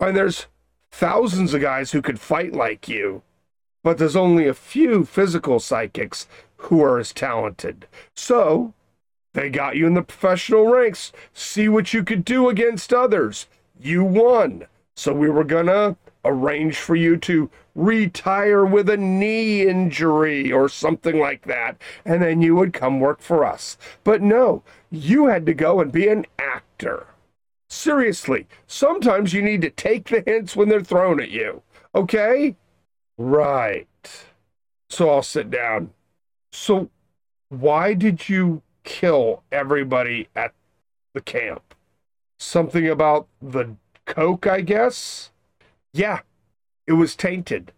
And 0.00 0.16
there's 0.16 0.46
thousands 0.90 1.54
of 1.54 1.60
guys 1.60 1.92
who 1.92 2.02
could 2.02 2.18
fight 2.18 2.52
like 2.52 2.88
you, 2.88 3.22
but 3.84 3.98
there's 3.98 4.16
only 4.16 4.48
a 4.48 4.54
few 4.54 5.04
physical 5.04 5.60
psychics 5.60 6.26
who 6.56 6.82
are 6.82 6.98
as 6.98 7.12
talented. 7.12 7.86
So, 8.16 8.74
they 9.34 9.50
got 9.50 9.76
you 9.76 9.86
in 9.86 9.94
the 9.94 10.02
professional 10.02 10.66
ranks. 10.66 11.12
See 11.32 11.68
what 11.68 11.94
you 11.94 12.02
could 12.02 12.24
do 12.24 12.48
against 12.48 12.92
others. 12.92 13.46
You 13.80 14.04
won. 14.04 14.66
So 15.02 15.12
we 15.12 15.30
were 15.30 15.42
gonna 15.42 15.96
arrange 16.24 16.78
for 16.78 16.94
you 16.94 17.16
to 17.16 17.50
retire 17.74 18.64
with 18.64 18.88
a 18.88 18.96
knee 18.96 19.66
injury 19.66 20.52
or 20.52 20.68
something 20.68 21.18
like 21.18 21.42
that, 21.46 21.76
and 22.04 22.22
then 22.22 22.40
you 22.40 22.54
would 22.54 22.72
come 22.72 23.00
work 23.00 23.20
for 23.20 23.44
us. 23.44 23.76
But 24.04 24.22
no, 24.22 24.62
you 24.92 25.26
had 25.26 25.44
to 25.46 25.54
go 25.54 25.80
and 25.80 25.90
be 25.90 26.06
an 26.06 26.24
actor. 26.38 27.08
Seriously, 27.68 28.46
sometimes 28.68 29.32
you 29.32 29.42
need 29.42 29.62
to 29.62 29.70
take 29.70 30.08
the 30.08 30.22
hints 30.24 30.54
when 30.54 30.68
they're 30.68 30.84
thrown 30.84 31.18
at 31.18 31.30
you, 31.30 31.62
okay? 31.96 32.54
Right. 33.18 33.88
So 34.88 35.10
I'll 35.10 35.24
sit 35.24 35.50
down. 35.50 35.90
So, 36.52 36.90
why 37.48 37.94
did 37.94 38.28
you 38.28 38.62
kill 38.84 39.42
everybody 39.50 40.28
at 40.36 40.54
the 41.12 41.20
camp? 41.20 41.74
Something 42.38 42.88
about 42.88 43.26
the 43.40 43.74
coke, 44.06 44.46
I 44.46 44.60
guess? 44.60 45.30
Yeah, 45.92 46.20
it 46.86 46.92
was 46.92 47.16
tainted. 47.16 47.72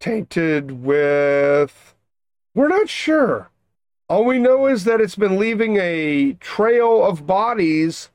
Tainted 0.00 0.82
with. 0.84 1.94
We're 2.54 2.68
not 2.68 2.88
sure. 2.88 3.50
All 4.08 4.24
we 4.24 4.38
know 4.38 4.66
is 4.66 4.84
that 4.84 5.00
it's 5.00 5.16
been 5.16 5.38
leaving 5.38 5.76
a 5.78 6.34
trail 6.34 7.04
of 7.04 7.26
bodies 7.26 8.10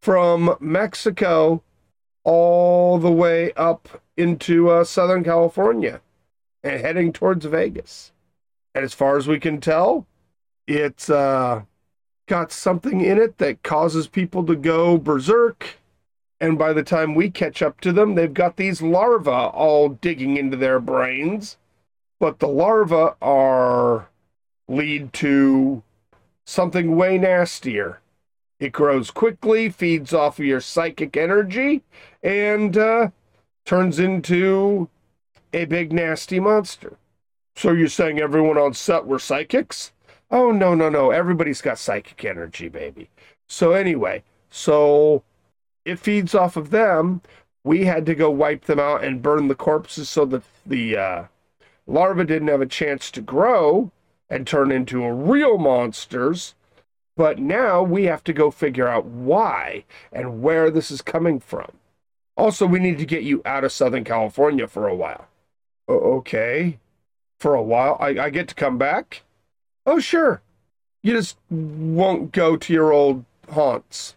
from 0.00 0.56
Mexico 0.60 1.62
all 2.22 2.98
the 2.98 3.10
way 3.10 3.52
up 3.54 4.02
into 4.16 4.70
uh, 4.70 4.84
Southern 4.84 5.24
California 5.24 6.00
and 6.62 6.80
heading 6.80 7.12
towards 7.12 7.44
Vegas. 7.44 8.12
And 8.74 8.84
as 8.84 8.94
far 8.94 9.16
as 9.16 9.28
we 9.28 9.38
can 9.38 9.60
tell, 9.60 10.06
it's 10.66 11.10
uh, 11.10 11.62
got 12.26 12.52
something 12.52 13.00
in 13.00 13.18
it 13.18 13.38
that 13.38 13.62
causes 13.62 14.06
people 14.06 14.44
to 14.46 14.56
go 14.56 14.98
berserk. 14.98 15.78
And 16.40 16.58
by 16.58 16.72
the 16.72 16.82
time 16.82 17.14
we 17.14 17.30
catch 17.30 17.62
up 17.62 17.80
to 17.80 17.92
them, 17.92 18.14
they've 18.14 18.32
got 18.32 18.56
these 18.56 18.82
larvae 18.82 19.30
all 19.30 19.88
digging 19.88 20.36
into 20.36 20.56
their 20.56 20.80
brains. 20.80 21.56
But 22.20 22.38
the 22.38 22.48
larvae 22.48 23.14
are 23.22 24.08
lead 24.68 25.12
to 25.14 25.82
something 26.44 26.96
way 26.96 27.18
nastier. 27.18 28.00
It 28.60 28.72
grows 28.72 29.10
quickly, 29.10 29.68
feeds 29.68 30.14
off 30.14 30.38
of 30.38 30.44
your 30.44 30.60
psychic 30.60 31.16
energy, 31.16 31.82
and 32.22 32.76
uh, 32.76 33.08
turns 33.64 33.98
into 33.98 34.88
a 35.52 35.64
big 35.64 35.92
nasty 35.92 36.40
monster. 36.40 36.96
So 37.56 37.72
you're 37.72 37.88
saying 37.88 38.20
everyone 38.20 38.58
on 38.58 38.74
set 38.74 39.06
were 39.06 39.18
psychics? 39.18 39.92
Oh, 40.30 40.50
no, 40.50 40.74
no, 40.74 40.88
no. 40.88 41.10
Everybody's 41.10 41.60
got 41.60 41.78
psychic 41.78 42.24
energy, 42.24 42.68
baby. 42.68 43.10
So, 43.46 43.72
anyway, 43.72 44.22
so 44.50 45.22
it 45.84 45.98
feeds 45.98 46.34
off 46.34 46.56
of 46.56 46.70
them. 46.70 47.20
We 47.62 47.84
had 47.84 48.06
to 48.06 48.14
go 48.14 48.30
wipe 48.30 48.64
them 48.64 48.78
out 48.78 49.04
and 49.04 49.22
burn 49.22 49.48
the 49.48 49.54
corpses 49.54 50.08
so 50.08 50.24
that 50.26 50.42
the 50.66 50.96
uh, 50.96 51.24
larva 51.86 52.24
didn't 52.24 52.48
have 52.48 52.60
a 52.60 52.66
chance 52.66 53.10
to 53.12 53.20
grow 53.20 53.90
and 54.28 54.46
turn 54.46 54.72
into 54.72 55.08
real 55.10 55.58
monsters. 55.58 56.54
But 57.16 57.38
now 57.38 57.82
we 57.82 58.04
have 58.04 58.24
to 58.24 58.32
go 58.32 58.50
figure 58.50 58.88
out 58.88 59.04
why 59.04 59.84
and 60.12 60.42
where 60.42 60.70
this 60.70 60.90
is 60.90 61.00
coming 61.00 61.38
from. 61.38 61.70
Also, 62.36 62.66
we 62.66 62.80
need 62.80 62.98
to 62.98 63.06
get 63.06 63.22
you 63.22 63.40
out 63.44 63.62
of 63.62 63.70
Southern 63.70 64.02
California 64.02 64.66
for 64.66 64.88
a 64.88 64.94
while. 64.94 65.28
okay. 65.88 66.78
For 67.38 67.54
a 67.54 67.62
while? 67.62 67.96
I, 68.00 68.18
I 68.18 68.30
get 68.30 68.48
to 68.48 68.54
come 68.54 68.78
back? 68.78 69.22
Oh, 69.86 70.00
sure. 70.00 70.40
You 71.02 71.12
just 71.12 71.36
won't 71.50 72.32
go 72.32 72.56
to 72.56 72.72
your 72.72 72.92
old 72.92 73.24
haunts. 73.50 74.16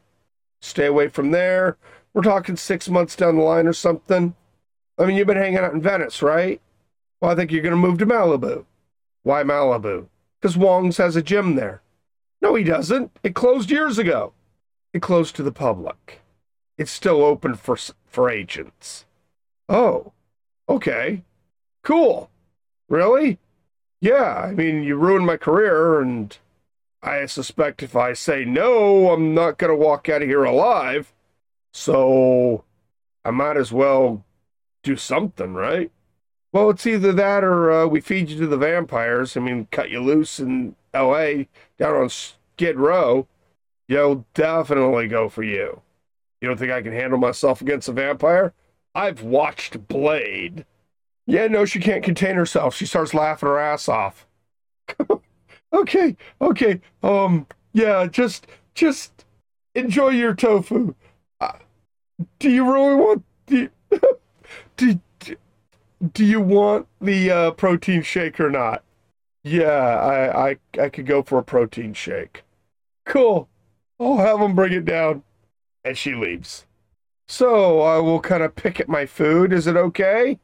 Stay 0.62 0.86
away 0.86 1.08
from 1.08 1.32
there. 1.32 1.78
We're 2.14 2.22
talking 2.24 2.56
six 2.56 2.90
months 2.90 3.16
down 3.16 3.36
the 3.36 3.44
line 3.44 3.68
or 3.68 3.74
something. 3.74 4.36
I 4.98 5.06
mean, 5.06 5.16
you've 5.16 5.28
been 5.28 5.38
hanging 5.38 5.60
out 5.60 5.74
in 5.74 5.82
Venice, 5.82 6.22
right? 6.22 6.60
Well, 7.22 7.32
I 7.32 7.36
think 7.36 7.52
you're 7.52 7.62
going 7.62 7.72
to 7.72 7.78
move 7.78 8.00
to 8.00 8.06
Malibu. 8.06 8.66
Why 9.24 9.44
Malibu? 9.44 10.08
Because 10.42 10.58
Wong's 10.58 10.98
has 10.98 11.16
a 11.16 11.22
gym 11.22 11.56
there. 11.56 11.82
No, 12.42 12.56
he 12.56 12.64
doesn't. 12.64 13.12
It 13.24 13.36
closed 13.36 13.72
years 13.72 13.98
ago. 13.98 14.34
It 14.94 15.02
closed 15.02 15.36
to 15.36 15.44
the 15.44 15.52
public. 15.52 16.22
It's 16.78 16.92
still 16.92 17.24
open 17.24 17.56
for 17.56 17.78
for 18.06 18.30
agents. 18.30 19.06
Oh, 19.68 20.14
okay, 20.70 21.24
cool. 21.84 22.30
Really? 22.88 23.40
Yeah. 24.00 24.46
I 24.48 24.54
mean, 24.54 24.84
you 24.84 24.96
ruined 24.96 25.25
my 25.25 25.38
career, 25.38 26.00
and 26.00 26.38
I 27.01 27.25
suspect 27.27 27.83
if 27.83 27.96
I 27.96 28.14
say 28.14 28.44
no, 28.46 29.12
I'm 29.12 29.33
not 29.33 29.57
gonna 29.57 29.75
walk 29.75 30.10
out 30.10 30.22
of 30.22 30.27
here 30.27 30.44
alive. 30.44 31.14
So 31.72 32.64
I 33.24 33.31
might 33.31 33.57
as 33.57 33.72
well 33.72 34.25
do 34.83 34.96
something, 34.96 35.53
right? 35.53 35.92
Well, 36.51 36.70
it's 36.70 36.88
either 36.88 37.12
that 37.14 37.44
or 37.44 37.72
uh, 37.72 37.88
we 37.88 38.01
feed 38.01 38.29
you 38.29 38.40
to 38.40 38.48
the 38.48 38.57
vampires. 38.57 39.38
I 39.38 39.42
mean, 39.42 39.68
cut 39.72 39.90
you 39.92 40.01
loose 40.01 40.40
in 40.40 40.75
L.A. 40.94 41.50
down 41.77 41.96
on 41.96 42.10
Skid 42.10 42.77
Row. 42.77 43.27
You'll 43.88 44.25
definitely 44.33 45.07
go 45.07 45.29
for 45.29 45.44
you. 45.44 45.81
You 46.42 46.48
don't 46.48 46.57
think 46.57 46.72
I 46.72 46.81
can 46.81 46.94
handle 46.94 47.20
myself 47.20 47.62
against 47.62 47.90
a 47.90 47.94
vampire? 47.94 48.53
I've 48.96 49.22
watched 49.22 49.88
Blade. 49.88 50.66
Yeah, 51.25 51.48
no, 51.48 51.66
she 51.66 51.79
can't 51.79 52.03
contain 52.03 52.36
herself. 52.36 52.75
She 52.75 52.86
starts 52.86 53.14
laughing 53.14 53.50
her 53.50 53.60
ass 53.60 53.88
off. 53.90 54.25
okay, 55.74 56.16
okay. 56.42 56.82
Um, 57.03 57.48
yeah, 57.74 58.08
just, 58.08 58.48
just 58.74 59.25
enjoy 59.75 60.10
your 60.10 60.34
tofu. 60.34 60.96
Uh, 61.40 61.53
do 62.40 62.50
you 62.50 62.72
really 62.72 62.96
want 62.96 63.24
the? 63.48 63.70
do, 64.77 65.00
do 66.14 66.25
you 66.25 66.42
want 66.42 66.88
the 67.01 67.32
uh, 67.32 67.51
protein 67.51 68.01
shake 68.01 68.40
or 68.40 68.50
not? 68.50 68.84
Yeah, 69.44 69.66
I, 69.66 70.50
I 70.50 70.58
I 70.80 70.90
could 70.90 71.06
go 71.06 71.24
for 71.24 71.38
a 71.40 71.44
protein 71.44 71.94
shake. 71.94 72.44
Cool. 73.06 73.50
I'll 74.00 74.18
have 74.18 74.40
them 74.40 74.56
bring 74.56 74.74
it 74.74 74.86
down. 74.86 75.24
And 75.84 75.98
she 75.98 76.14
leaves. 76.16 76.66
So 77.27 77.82
I 77.82 78.00
will 78.00 78.20
kind 78.20 78.44
of 78.44 78.56
pick 78.56 78.80
at 78.80 78.90
my 78.90 79.06
food. 79.06 79.53
Is 79.53 79.68
it 79.68 79.77
okay? 79.77 80.40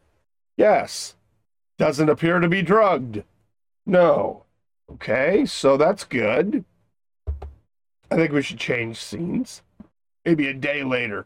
Yes. 0.57 1.15
Doesn't 1.77 2.09
appear 2.09 2.39
to 2.39 2.47
be 2.49 2.61
drugged. 2.61 3.23
No. 3.85 4.42
Okay, 4.93 5.45
so 5.45 5.75
that's 5.75 6.03
good. 6.03 6.65
I 8.11 8.15
think 8.15 8.31
we 8.31 8.43
should 8.43 8.59
change 8.59 8.97
scenes. 8.97 9.63
Maybe 10.23 10.47
a 10.47 10.53
day 10.53 10.83
later. 10.83 11.25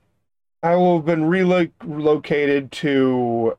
I 0.64 0.76
will 0.76 0.98
have 0.98 1.06
been 1.06 1.26
relocated 1.26 2.72
to 2.72 3.58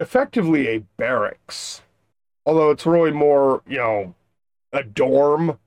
effectively 0.00 0.68
a 0.68 0.80
barracks. 0.96 1.82
Although 2.44 2.70
it's 2.70 2.86
really 2.86 3.12
more, 3.12 3.62
you 3.66 3.78
know, 3.78 4.14
a 4.72 4.82
dorm. 4.82 5.58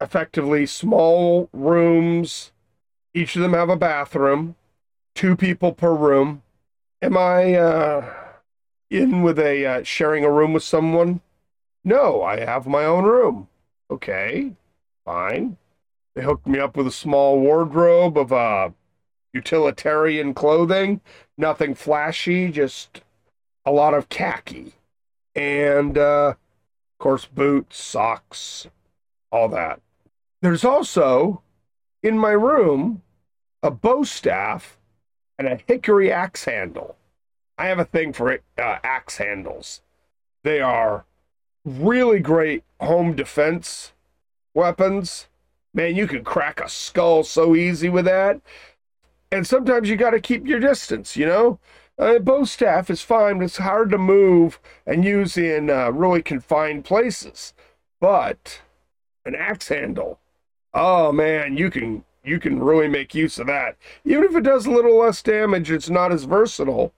Effectively 0.00 0.64
small 0.66 1.48
rooms. 1.52 2.52
Each 3.12 3.34
of 3.34 3.42
them 3.42 3.54
have 3.54 3.70
a 3.70 3.76
bathroom. 3.76 4.54
Two 5.14 5.34
people 5.34 5.72
per 5.72 5.94
room. 5.94 6.42
Am 7.02 7.16
I 7.16 7.54
uh, 7.54 8.14
in 8.90 9.22
with 9.22 9.38
a 9.38 9.66
uh, 9.66 9.82
sharing 9.82 10.24
a 10.24 10.30
room 10.30 10.52
with 10.52 10.62
someone? 10.62 11.20
No, 11.86 12.20
I 12.20 12.40
have 12.40 12.66
my 12.66 12.84
own 12.84 13.04
room. 13.04 13.46
Okay, 13.88 14.54
fine. 15.04 15.56
They 16.16 16.22
hooked 16.22 16.48
me 16.48 16.58
up 16.58 16.76
with 16.76 16.88
a 16.88 16.90
small 16.90 17.38
wardrobe 17.38 18.18
of 18.18 18.32
uh, 18.32 18.70
utilitarian 19.32 20.34
clothing. 20.34 21.00
Nothing 21.38 21.76
flashy, 21.76 22.50
just 22.50 23.02
a 23.64 23.70
lot 23.70 23.94
of 23.94 24.08
khaki, 24.08 24.72
and 25.36 25.96
uh, 25.96 26.30
of 26.30 26.98
course, 26.98 27.26
boots, 27.26 27.80
socks, 27.80 28.66
all 29.30 29.48
that. 29.50 29.80
There's 30.42 30.64
also 30.64 31.42
in 32.02 32.18
my 32.18 32.32
room 32.32 33.02
a 33.62 33.70
bow 33.70 34.02
staff 34.02 34.76
and 35.38 35.46
a 35.46 35.60
hickory 35.68 36.10
axe 36.10 36.46
handle. 36.46 36.96
I 37.56 37.66
have 37.68 37.78
a 37.78 37.84
thing 37.84 38.12
for 38.12 38.32
uh, 38.32 38.38
axe 38.58 39.18
handles. 39.18 39.82
They 40.42 40.60
are 40.60 41.04
really 41.66 42.20
great 42.20 42.62
home 42.80 43.14
defense 43.14 43.92
weapons. 44.54 45.26
Man, 45.74 45.94
you 45.96 46.06
can 46.06 46.24
crack 46.24 46.60
a 46.60 46.68
skull 46.68 47.24
so 47.24 47.54
easy 47.54 47.90
with 47.90 48.06
that. 48.06 48.40
And 49.30 49.46
sometimes 49.46 49.90
you 49.90 49.96
got 49.96 50.10
to 50.10 50.20
keep 50.20 50.46
your 50.46 50.60
distance, 50.60 51.16
you 51.16 51.26
know? 51.26 51.58
A 51.98 52.20
bow 52.20 52.44
staff 52.44 52.88
is 52.88 53.02
fine, 53.02 53.38
but 53.38 53.44
it's 53.46 53.56
hard 53.56 53.90
to 53.90 53.98
move 53.98 54.60
and 54.86 55.04
use 55.04 55.36
in 55.36 55.68
uh, 55.68 55.90
really 55.90 56.22
confined 56.22 56.84
places. 56.84 57.52
But 58.00 58.60
an 59.24 59.34
axe 59.34 59.68
handle, 59.68 60.20
oh 60.72 61.10
man, 61.10 61.56
you 61.56 61.70
can 61.70 62.04
you 62.22 62.38
can 62.38 62.62
really 62.62 62.88
make 62.88 63.14
use 63.14 63.38
of 63.38 63.46
that. 63.46 63.76
Even 64.04 64.24
if 64.24 64.36
it 64.36 64.42
does 64.42 64.66
a 64.66 64.70
little 64.70 64.98
less 64.98 65.22
damage, 65.22 65.70
it's 65.70 65.88
not 65.88 66.12
as 66.12 66.24
versatile. 66.24 66.92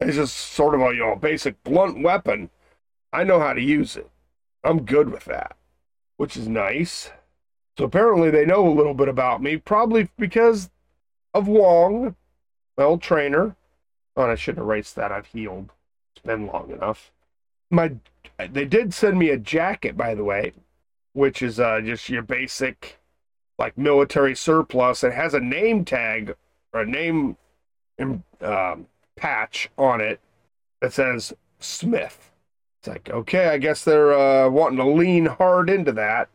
It's 0.00 0.16
just 0.16 0.36
sort 0.36 0.74
of 0.74 0.80
a 0.80 0.92
you 0.92 1.00
know 1.00 1.14
basic 1.14 1.62
blunt 1.62 2.02
weapon. 2.02 2.50
I 3.12 3.24
know 3.24 3.40
how 3.40 3.52
to 3.52 3.60
use 3.60 3.96
it. 3.96 4.10
I'm 4.64 4.84
good 4.84 5.10
with 5.10 5.24
that, 5.26 5.56
which 6.16 6.36
is 6.36 6.48
nice. 6.48 7.10
So 7.76 7.84
apparently 7.84 8.30
they 8.30 8.46
know 8.46 8.66
a 8.66 8.72
little 8.72 8.94
bit 8.94 9.08
about 9.08 9.42
me, 9.42 9.56
probably 9.56 10.08
because 10.18 10.70
of 11.34 11.48
Wong, 11.48 12.16
my 12.76 12.84
old 12.84 13.02
trainer. 13.02 13.56
Oh, 14.16 14.24
I 14.24 14.34
should 14.34 14.58
erase 14.58 14.92
that. 14.92 15.10
I've 15.10 15.26
healed. 15.26 15.70
It's 16.14 16.24
been 16.24 16.46
long 16.46 16.70
enough. 16.70 17.10
My, 17.70 17.92
they 18.38 18.66
did 18.66 18.92
send 18.92 19.18
me 19.18 19.30
a 19.30 19.38
jacket, 19.38 19.96
by 19.96 20.14
the 20.14 20.24
way, 20.24 20.52
which 21.14 21.40
is 21.42 21.58
uh, 21.58 21.80
just 21.80 22.08
your 22.10 22.22
basic, 22.22 22.98
like 23.58 23.78
military 23.78 24.36
surplus. 24.36 25.02
It 25.02 25.14
has 25.14 25.32
a 25.32 25.40
name 25.40 25.84
tag 25.84 26.36
or 26.74 26.80
a 26.80 26.86
name 26.86 27.36
um, 28.42 28.86
patch 29.16 29.70
on 29.78 30.00
it 30.00 30.20
that 30.80 30.92
says 30.92 31.32
Smith. 31.58 32.31
It's 32.82 32.88
like, 32.88 33.10
okay, 33.10 33.46
I 33.46 33.58
guess 33.58 33.84
they're 33.84 34.12
uh, 34.12 34.48
wanting 34.48 34.78
to 34.78 34.84
lean 34.84 35.26
hard 35.26 35.70
into 35.70 35.92
that. 35.92 36.28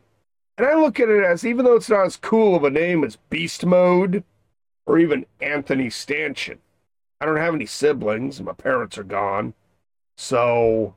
And 0.56 0.66
I 0.66 0.76
look 0.76 0.98
at 0.98 1.10
it 1.10 1.22
as, 1.22 1.44
even 1.44 1.66
though 1.66 1.76
it's 1.76 1.90
not 1.90 2.06
as 2.06 2.16
cool 2.16 2.56
of 2.56 2.64
a 2.64 2.70
name 2.70 3.04
as 3.04 3.16
Beast 3.28 3.66
Mode 3.66 4.24
or 4.86 4.98
even 4.98 5.26
Anthony 5.42 5.90
Stanchion, 5.90 6.60
I 7.20 7.26
don't 7.26 7.36
have 7.36 7.54
any 7.54 7.66
siblings. 7.66 8.40
My 8.40 8.54
parents 8.54 8.96
are 8.96 9.04
gone. 9.04 9.52
So 10.16 10.94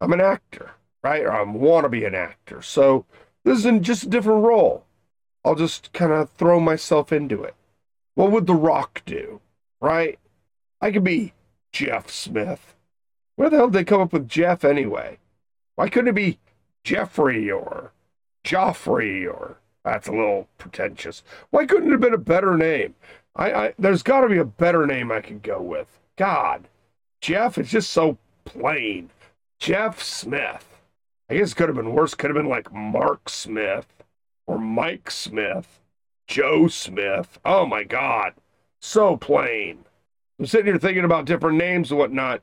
I'm 0.00 0.12
an 0.12 0.20
actor, 0.20 0.70
right? 1.02 1.24
Or 1.24 1.32
I 1.32 1.42
want 1.42 1.86
to 1.86 1.88
be 1.88 2.04
an 2.04 2.14
actor. 2.14 2.62
So 2.62 3.04
this 3.42 3.64
is 3.64 3.80
just 3.80 4.04
a 4.04 4.08
different 4.08 4.44
role. 4.44 4.84
I'll 5.44 5.56
just 5.56 5.92
kind 5.92 6.12
of 6.12 6.30
throw 6.30 6.60
myself 6.60 7.12
into 7.12 7.42
it. 7.42 7.56
What 8.14 8.30
would 8.30 8.46
The 8.46 8.54
Rock 8.54 9.02
do, 9.04 9.40
right? 9.80 10.20
I 10.80 10.92
could 10.92 11.02
be 11.02 11.32
Jeff 11.72 12.08
Smith. 12.10 12.73
Where 13.36 13.50
the 13.50 13.56
hell 13.56 13.68
did 13.68 13.74
they 13.74 13.84
come 13.84 14.00
up 14.00 14.12
with 14.12 14.28
Jeff 14.28 14.64
anyway? 14.64 15.18
Why 15.74 15.88
couldn't 15.88 16.08
it 16.08 16.14
be 16.14 16.38
Jeffrey 16.84 17.50
or 17.50 17.92
Joffrey 18.44 19.26
or 19.26 19.58
that's 19.84 20.08
a 20.08 20.12
little 20.12 20.48
pretentious. 20.56 21.22
Why 21.50 21.66
couldn't 21.66 21.88
it 21.88 21.92
have 21.92 22.00
been 22.00 22.14
a 22.14 22.18
better 22.18 22.56
name? 22.56 22.94
I, 23.36 23.52
I 23.52 23.74
there's 23.78 24.02
got 24.02 24.20
to 24.20 24.28
be 24.28 24.38
a 24.38 24.44
better 24.44 24.86
name 24.86 25.12
I 25.12 25.20
could 25.20 25.42
go 25.42 25.60
with. 25.60 25.98
God, 26.16 26.68
Jeff 27.20 27.58
is 27.58 27.70
just 27.70 27.90
so 27.90 28.16
plain. 28.44 29.10
Jeff 29.58 30.02
Smith. 30.02 30.66
I 31.28 31.36
guess 31.36 31.52
it 31.52 31.56
could 31.56 31.68
have 31.68 31.76
been 31.76 31.94
worse. 31.94 32.14
Could 32.14 32.30
have 32.30 32.36
been 32.36 32.48
like 32.48 32.72
Mark 32.72 33.28
Smith 33.28 34.04
or 34.46 34.58
Mike 34.58 35.10
Smith, 35.10 35.80
Joe 36.26 36.68
Smith. 36.68 37.38
Oh 37.44 37.66
my 37.66 37.82
God, 37.82 38.34
so 38.80 39.16
plain. 39.16 39.84
I'm 40.38 40.46
sitting 40.46 40.66
here 40.66 40.78
thinking 40.78 41.04
about 41.04 41.24
different 41.24 41.58
names 41.58 41.90
and 41.90 41.98
whatnot, 41.98 42.42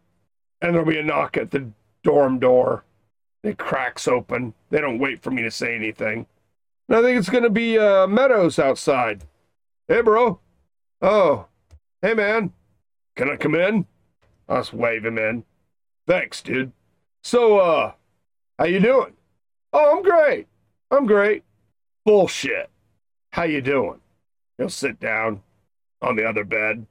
and 0.62 0.74
there'll 0.74 0.88
be 0.88 1.00
a 1.00 1.04
knock 1.04 1.38
at 1.38 1.52
the 1.52 1.70
dorm 2.04 2.40
door. 2.40 2.84
It 3.44 3.58
cracks 3.58 4.08
open. 4.08 4.54
They 4.70 4.80
don't 4.80 5.00
wait 5.00 5.22
for 5.24 5.32
me 5.32 5.42
to 5.42 5.52
say 5.52 5.76
anything. 5.76 6.28
And 6.88 6.98
I 6.98 7.02
think 7.02 7.18
it's 7.18 7.30
going 7.30 7.44
to 7.44 7.50
be 7.50 7.78
uh, 7.78 8.06
Meadows 8.08 8.60
outside. 8.60 9.24
Hey, 9.88 10.02
bro. 10.02 10.40
Oh, 11.02 11.48
hey, 12.02 12.14
man. 12.14 12.54
Can 13.16 13.30
I 13.30 13.36
come 13.36 13.56
in? 13.56 13.88
I'll 14.48 14.58
just 14.58 14.74
wave 14.74 15.06
him 15.06 15.18
in. 15.18 15.44
Thanks, 16.08 16.42
dude. 16.42 16.72
So, 17.24 17.60
uh, 17.60 17.94
how 18.60 18.66
you 18.66 18.80
doing? 18.80 19.14
Oh, 19.74 19.98
I'm 19.98 20.04
great. 20.04 20.48
I'm 20.92 21.06
great. 21.06 21.44
Bullshit. 22.06 22.70
How 23.32 23.44
you 23.44 23.62
doing? 23.62 24.02
He'll 24.58 24.70
sit 24.70 25.00
down 25.00 25.42
on 26.02 26.16
the 26.16 26.28
other 26.28 26.44
bed. 26.44 26.86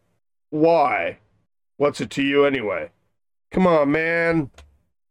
Why? 0.51 1.19
What's 1.77 2.01
it 2.01 2.11
to 2.11 2.23
you 2.23 2.45
anyway? 2.45 2.91
Come 3.51 3.67
on, 3.67 3.93
man. 3.93 4.51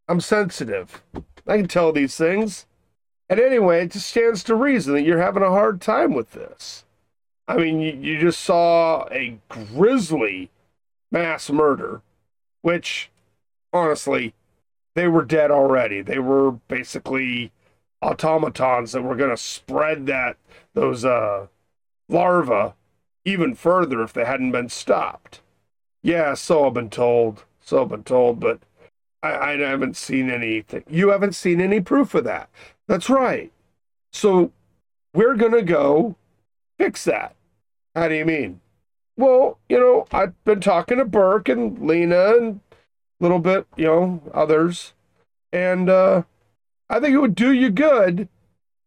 I'm 0.07 0.21
sensitive. 0.21 1.03
I 1.47 1.57
can 1.57 1.67
tell 1.67 1.91
these 1.91 2.15
things. 2.15 2.65
And 3.29 3.39
anyway, 3.39 3.83
it 3.83 3.91
just 3.91 4.07
stands 4.07 4.43
to 4.45 4.55
reason 4.55 4.93
that 4.93 5.03
you're 5.03 5.21
having 5.21 5.43
a 5.43 5.49
hard 5.49 5.81
time 5.81 6.13
with 6.13 6.31
this. 6.31 6.85
I 7.47 7.57
mean, 7.57 7.79
you, 7.79 7.93
you 7.93 8.19
just 8.19 8.39
saw 8.41 9.07
a 9.11 9.39
grisly 9.49 10.49
mass 11.11 11.49
murder, 11.49 12.01
which, 12.61 13.11
honestly, 13.73 14.33
they 14.95 15.07
were 15.07 15.25
dead 15.25 15.51
already. 15.51 16.01
They 16.01 16.19
were 16.19 16.51
basically 16.51 17.51
automatons 18.01 18.93
that 18.93 19.01
were 19.01 19.15
going 19.15 19.29
to 19.29 19.37
spread 19.37 20.05
that 20.07 20.37
those 20.73 21.03
uh, 21.03 21.47
larvae 22.07 22.73
even 23.25 23.53
further 23.53 24.01
if 24.01 24.13
they 24.13 24.25
hadn't 24.25 24.51
been 24.51 24.69
stopped. 24.69 25.41
Yeah, 26.01 26.33
so 26.33 26.65
I've 26.65 26.73
been 26.73 26.89
told. 26.89 27.43
So 27.69 27.83
I've 27.83 27.89
been 27.89 28.03
told, 28.03 28.39
but 28.39 28.61
I, 29.21 29.51
I 29.51 29.57
haven't 29.57 29.95
seen 29.95 30.31
anything. 30.31 30.83
You 30.89 31.09
haven't 31.09 31.35
seen 31.35 31.61
any 31.61 31.79
proof 31.79 32.15
of 32.15 32.23
that. 32.23 32.49
That's 32.87 33.11
right. 33.11 33.51
So 34.11 34.51
we're 35.13 35.35
going 35.35 35.51
to 35.51 35.61
go 35.61 36.15
fix 36.79 37.03
that. 37.03 37.35
How 37.93 38.07
do 38.07 38.15
you 38.15 38.25
mean? 38.25 38.59
Well, 39.17 39.59
you 39.69 39.79
know, 39.79 40.07
I've 40.11 40.43
been 40.45 40.61
talking 40.61 40.97
to 40.97 41.05
Burke 41.05 41.47
and 41.47 41.77
Lena 41.87 42.37
and 42.37 42.59
a 42.71 43.23
little 43.23 43.37
bit, 43.37 43.67
you 43.77 43.85
know, 43.85 44.23
others. 44.33 44.93
And 45.53 45.91
uh, 45.91 46.23
I 46.89 46.99
think 46.99 47.13
it 47.13 47.19
would 47.19 47.35
do 47.35 47.51
you 47.53 47.69
good 47.69 48.29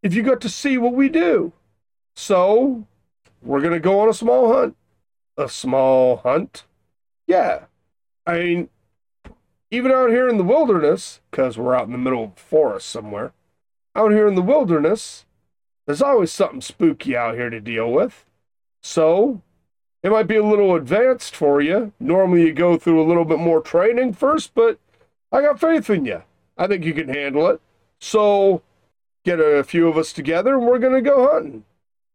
if 0.02 0.12
you 0.12 0.24
got 0.24 0.40
to 0.40 0.48
see 0.48 0.76
what 0.76 0.94
we 0.94 1.08
do. 1.08 1.52
So 2.16 2.84
we're 3.42 3.60
going 3.60 3.74
to 3.74 3.78
go 3.78 4.00
on 4.00 4.08
a 4.08 4.14
small 4.14 4.52
hunt. 4.52 4.74
A 5.36 5.48
small 5.48 6.16
hunt? 6.16 6.64
Yeah. 7.28 7.66
I 8.26 8.38
mean, 8.38 8.68
even 9.72 9.90
out 9.90 10.10
here 10.10 10.28
in 10.28 10.36
the 10.36 10.44
wilderness, 10.44 11.20
because 11.30 11.56
we're 11.56 11.74
out 11.74 11.86
in 11.86 11.92
the 11.92 11.98
middle 11.98 12.24
of 12.24 12.34
forest 12.36 12.90
somewhere, 12.90 13.32
out 13.96 14.12
here 14.12 14.28
in 14.28 14.34
the 14.34 14.42
wilderness, 14.42 15.24
there's 15.86 16.02
always 16.02 16.30
something 16.30 16.60
spooky 16.60 17.16
out 17.16 17.36
here 17.36 17.48
to 17.48 17.58
deal 17.58 17.90
with. 17.90 18.26
So, 18.82 19.40
it 20.02 20.10
might 20.10 20.24
be 20.24 20.36
a 20.36 20.44
little 20.44 20.76
advanced 20.76 21.34
for 21.34 21.62
you. 21.62 21.92
Normally, 21.98 22.42
you 22.42 22.52
go 22.52 22.76
through 22.76 23.02
a 23.02 23.08
little 23.08 23.24
bit 23.24 23.38
more 23.38 23.62
training 23.62 24.12
first, 24.12 24.54
but 24.54 24.78
I 25.32 25.40
got 25.40 25.58
faith 25.58 25.88
in 25.88 26.04
you. 26.04 26.22
I 26.58 26.66
think 26.66 26.84
you 26.84 26.92
can 26.92 27.08
handle 27.08 27.48
it. 27.48 27.62
So, 27.98 28.60
get 29.24 29.40
a 29.40 29.64
few 29.64 29.88
of 29.88 29.96
us 29.96 30.12
together 30.12 30.54
and 30.54 30.66
we're 30.66 30.80
going 30.80 31.02
to 31.02 31.10
go 31.10 31.32
hunting. 31.32 31.64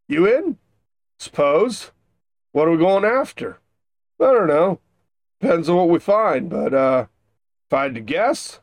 You 0.08 0.28
in? 0.28 0.58
Suppose. 1.18 1.90
What 2.52 2.68
are 2.68 2.72
we 2.72 2.78
going 2.78 3.04
after? 3.04 3.58
I 4.22 4.26
don't 4.26 4.48
know. 4.48 4.80
Depends 5.42 5.70
on 5.70 5.76
what 5.78 5.90
we 5.90 5.98
find, 5.98 6.52
but, 6.52 6.74
uh, 6.76 7.06
if 7.68 7.74
I 7.74 7.84
had 7.84 7.96
to 7.96 8.02
guess, 8.02 8.60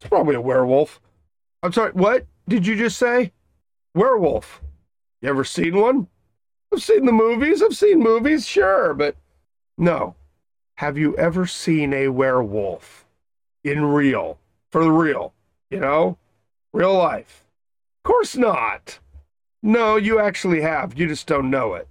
it's 0.00 0.08
probably 0.08 0.34
a 0.34 0.40
werewolf. 0.40 1.00
I'm 1.62 1.72
sorry, 1.72 1.92
what 1.92 2.26
did 2.46 2.66
you 2.66 2.76
just 2.76 2.98
say? 2.98 3.32
Werewolf. 3.94 4.60
You 5.22 5.30
ever 5.30 5.44
seen 5.44 5.76
one? 5.80 6.08
I've 6.72 6.82
seen 6.82 7.06
the 7.06 7.12
movies. 7.12 7.62
I've 7.62 7.76
seen 7.76 8.00
movies, 8.00 8.46
sure, 8.46 8.92
but 8.92 9.16
no. 9.78 10.14
Have 10.76 10.98
you 10.98 11.16
ever 11.16 11.46
seen 11.46 11.94
a 11.94 12.08
werewolf 12.08 13.06
in 13.62 13.84
real? 13.84 14.38
For 14.70 14.82
the 14.82 14.90
real, 14.90 15.32
you 15.70 15.78
know? 15.78 16.18
Real 16.72 16.94
life. 16.94 17.44
Of 18.04 18.08
course 18.08 18.36
not. 18.36 18.98
No, 19.62 19.96
you 19.96 20.18
actually 20.18 20.60
have. 20.60 20.98
You 20.98 21.06
just 21.06 21.26
don't 21.26 21.48
know 21.48 21.74
it. 21.74 21.88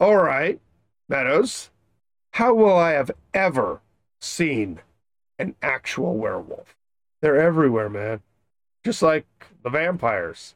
All 0.00 0.16
right, 0.16 0.58
Meadows. 1.08 1.70
How 2.32 2.54
will 2.54 2.76
I 2.76 2.92
have 2.92 3.10
ever 3.34 3.82
seen 4.20 4.80
an 5.42 5.56
actual 5.62 6.16
werewolf. 6.16 6.76
They're 7.20 7.40
everywhere, 7.40 7.88
man. 7.88 8.20
Just 8.84 9.02
like 9.02 9.26
the 9.62 9.70
vampires. 9.70 10.54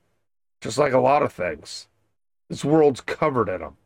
Just 0.61 0.79
like 0.79 0.93
a 0.93 0.99
lot 0.99 1.23
of 1.23 1.33
things. 1.33 1.89
This 2.49 2.65
world's 2.65 3.01
covered 3.01 3.49
in 3.49 3.61
them. 3.61 3.77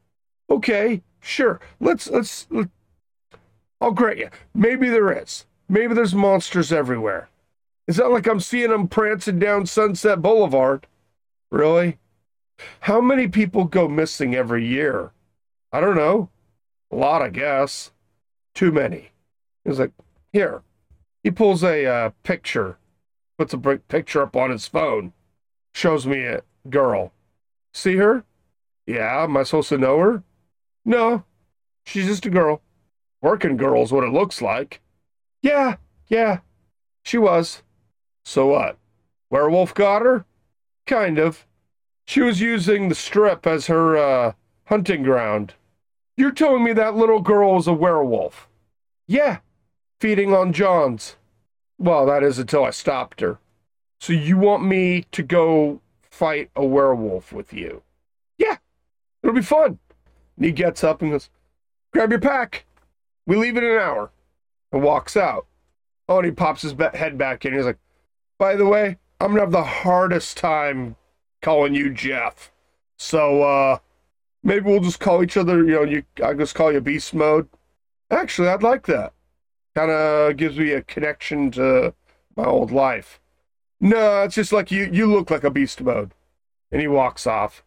Okay, 0.50 1.02
sure. 1.20 1.60
Let's 1.80 2.08
let's. 2.08 2.46
let 2.50 2.68
I'll 3.80 3.92
grant 3.92 4.18
you. 4.18 4.28
Maybe 4.54 4.88
there 4.88 5.10
is. 5.10 5.46
Maybe 5.68 5.94
there's 5.94 6.14
monsters 6.14 6.72
everywhere. 6.72 7.28
It's 7.88 7.98
not 7.98 8.10
like 8.10 8.26
I'm 8.26 8.40
seeing 8.40 8.70
them 8.70 8.88
prancing 8.88 9.38
down 9.38 9.66
Sunset 9.66 10.20
Boulevard. 10.20 10.86
Really? 11.50 11.98
How 12.80 13.00
many 13.00 13.26
people 13.26 13.64
go 13.64 13.88
missing 13.88 14.34
every 14.34 14.66
year? 14.66 15.12
I 15.72 15.80
don't 15.80 15.96
know. 15.96 16.28
A 16.90 16.96
lot, 16.96 17.22
I 17.22 17.30
guess. 17.30 17.90
Too 18.54 18.70
many. 18.70 19.10
He's 19.64 19.78
like, 19.78 19.92
here, 20.32 20.62
he 21.22 21.30
pulls 21.30 21.62
a 21.62 21.86
uh, 21.86 22.10
picture, 22.22 22.78
puts 23.38 23.52
a 23.52 23.58
picture 23.58 24.22
up 24.22 24.36
on 24.36 24.50
his 24.50 24.66
phone, 24.66 25.12
shows 25.74 26.06
me 26.06 26.24
a 26.24 26.42
girl. 26.68 27.12
See 27.72 27.96
her? 27.96 28.24
Yeah, 28.86 29.24
am 29.24 29.36
I 29.36 29.42
supposed 29.44 29.68
to 29.70 29.78
know 29.78 29.98
her? 29.98 30.22
No, 30.84 31.24
she's 31.84 32.06
just 32.06 32.26
a 32.26 32.30
girl. 32.30 32.62
Working 33.22 33.56
girl's 33.56 33.92
what 33.92 34.04
it 34.04 34.12
looks 34.12 34.40
like. 34.40 34.80
Yeah, 35.42 35.76
yeah, 36.08 36.38
she 37.04 37.18
was. 37.18 37.62
So 38.24 38.46
what? 38.46 38.78
Werewolf 39.30 39.74
got 39.74 40.02
her? 40.02 40.24
Kind 40.86 41.18
of. 41.18 41.46
She 42.06 42.20
was 42.20 42.40
using 42.40 42.88
the 42.88 42.94
strip 42.94 43.46
as 43.46 43.66
her 43.68 43.96
uh, 43.96 44.32
hunting 44.64 45.02
ground. 45.02 45.54
You're 46.16 46.32
telling 46.32 46.64
me 46.64 46.72
that 46.72 46.96
little 46.96 47.20
girl 47.20 47.54
was 47.54 47.66
a 47.66 47.72
werewolf? 47.72 48.48
Yeah, 49.06 49.38
feeding 50.00 50.34
on 50.34 50.52
Johns. 50.52 51.16
Well, 51.78 52.06
that 52.06 52.22
is 52.22 52.38
until 52.38 52.64
I 52.64 52.70
stopped 52.70 53.20
her. 53.20 53.38
So 54.00 54.12
you 54.12 54.38
want 54.38 54.64
me 54.64 55.04
to 55.12 55.22
go 55.22 55.80
fight 56.10 56.50
a 56.56 56.64
werewolf 56.64 57.32
with 57.32 57.52
you? 57.52 57.82
Yeah, 58.38 58.56
it'll 59.22 59.34
be 59.34 59.42
fun. 59.42 59.78
And 60.36 60.46
he 60.46 60.52
gets 60.52 60.82
up 60.82 61.02
and 61.02 61.12
goes, 61.12 61.28
Grab 61.92 62.10
your 62.10 62.20
pack. 62.20 62.64
We 63.26 63.36
leave 63.36 63.56
in 63.56 63.64
an 63.64 63.78
hour. 63.78 64.10
And 64.72 64.82
walks 64.82 65.16
out. 65.16 65.46
Oh, 66.08 66.18
and 66.18 66.26
he 66.26 66.32
pops 66.32 66.62
his 66.62 66.74
head 66.94 67.18
back 67.18 67.44
in. 67.44 67.54
He's 67.54 67.64
like, 67.64 67.78
By 68.38 68.56
the 68.56 68.66
way, 68.66 68.96
I'm 69.20 69.28
going 69.28 69.36
to 69.36 69.42
have 69.42 69.52
the 69.52 69.64
hardest 69.64 70.36
time 70.36 70.96
calling 71.42 71.74
you 71.74 71.92
Jeff. 71.92 72.50
So, 72.96 73.42
uh, 73.42 73.78
maybe 74.42 74.66
we'll 74.66 74.80
just 74.80 75.00
call 75.00 75.22
each 75.22 75.36
other, 75.36 75.64
you 75.64 75.72
know, 75.72 75.82
you, 75.82 76.02
I 76.22 76.34
just 76.34 76.54
call 76.54 76.72
you 76.72 76.80
Beast 76.80 77.14
Mode. 77.14 77.48
Actually, 78.10 78.48
I'd 78.48 78.62
like 78.62 78.86
that 78.86 79.12
kind 79.74 79.90
of 79.90 80.36
gives 80.36 80.58
me 80.58 80.72
a 80.72 80.82
connection 80.82 81.50
to 81.52 81.94
my 82.36 82.44
old 82.44 82.70
life. 82.70 83.20
No, 83.80 84.22
it's 84.22 84.34
just 84.34 84.52
like 84.52 84.70
you 84.70 84.88
you 84.92 85.06
look 85.06 85.30
like 85.30 85.44
a 85.44 85.50
beast 85.50 85.80
mode. 85.80 86.12
And 86.72 86.80
he 86.80 86.88
walks 86.88 87.26
off. 87.26 87.64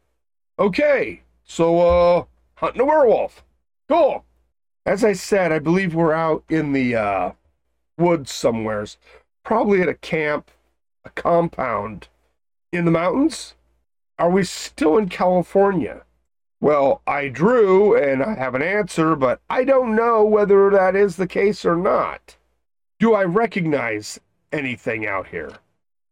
Okay, 0.59 1.23
so 1.43 1.79
uh 1.79 2.25
hunting 2.55 2.81
a 2.81 2.85
werewolf. 2.85 3.43
Cool. 3.89 4.25
As 4.85 5.03
I 5.03 5.13
said, 5.13 5.51
I 5.51 5.59
believe 5.59 5.95
we're 5.95 6.13
out 6.13 6.43
in 6.49 6.73
the 6.73 6.95
uh 6.95 7.31
woods 7.97 8.31
somewheres. 8.31 8.97
Probably 9.43 9.81
at 9.81 9.89
a 9.89 9.93
camp, 9.93 10.51
a 11.03 11.09
compound. 11.09 12.07
In 12.71 12.85
the 12.85 12.91
mountains? 12.91 13.55
Are 14.17 14.29
we 14.29 14.43
still 14.43 14.97
in 14.97 15.09
California? 15.09 16.03
Well, 16.63 17.01
I 17.05 17.27
drew 17.27 17.93
and 17.93 18.23
I 18.23 18.35
have 18.35 18.55
an 18.55 18.61
answer, 18.61 19.17
but 19.17 19.41
I 19.49 19.65
don't 19.65 19.97
know 19.97 20.23
whether 20.23 20.69
that 20.69 20.95
is 20.95 21.17
the 21.17 21.27
case 21.27 21.65
or 21.65 21.75
not. 21.75 22.37
Do 22.99 23.13
I 23.13 23.25
recognize 23.25 24.17
anything 24.53 25.05
out 25.05 25.27
here? 25.27 25.51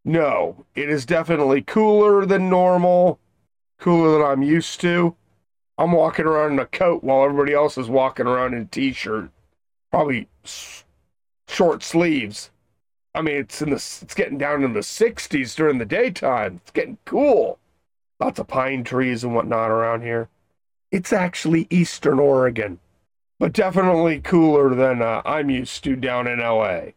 No, 0.04 0.66
it 0.76 0.90
is 0.90 1.06
definitely 1.06 1.62
cooler 1.62 2.26
than 2.26 2.50
normal, 2.50 3.18
cooler 3.80 4.12
than 4.12 4.28
I'm 4.28 4.44
used 4.44 4.82
to. 4.82 5.16
I'm 5.78 5.94
walking 5.94 6.26
around 6.26 6.52
in 6.52 6.60
a 6.60 6.66
coat 6.66 7.02
while 7.02 7.24
everybody 7.24 7.54
else 7.54 7.78
is 7.78 7.88
walking 7.88 8.28
around 8.28 8.54
in 8.54 8.64
a 8.64 8.66
t-shirt, 8.66 9.30
probably 9.90 10.28
short 11.48 11.82
sleeves. 11.82 12.52
I 13.16 13.22
mean, 13.22 13.38
it's 13.38 13.62
in 13.62 13.70
the 13.70 13.76
it's 13.76 14.14
getting 14.14 14.38
down 14.38 14.66
in 14.66 14.74
the 14.74 14.82
60s 14.82 15.56
during 15.56 15.78
the 15.78 15.86
daytime. 15.86 16.60
It's 16.62 16.72
getting 16.72 16.98
cool. 17.06 17.58
Lots 18.20 18.38
of 18.38 18.50
pine 18.50 18.84
trees 18.84 19.24
and 19.24 19.34
whatnot 19.34 19.72
around 19.72 20.02
here. 20.02 20.28
It's 20.92 21.14
actually 21.14 21.68
Eastern 21.70 22.20
Oregon, 22.20 22.80
but 23.40 23.54
definitely 23.54 24.20
cooler 24.20 24.76
than 24.76 25.02
uh, 25.02 25.22
I'm 25.26 25.50
used 25.50 25.84
to 25.86 25.96
down 25.96 26.28
in 26.28 26.40
LA. 26.40 26.92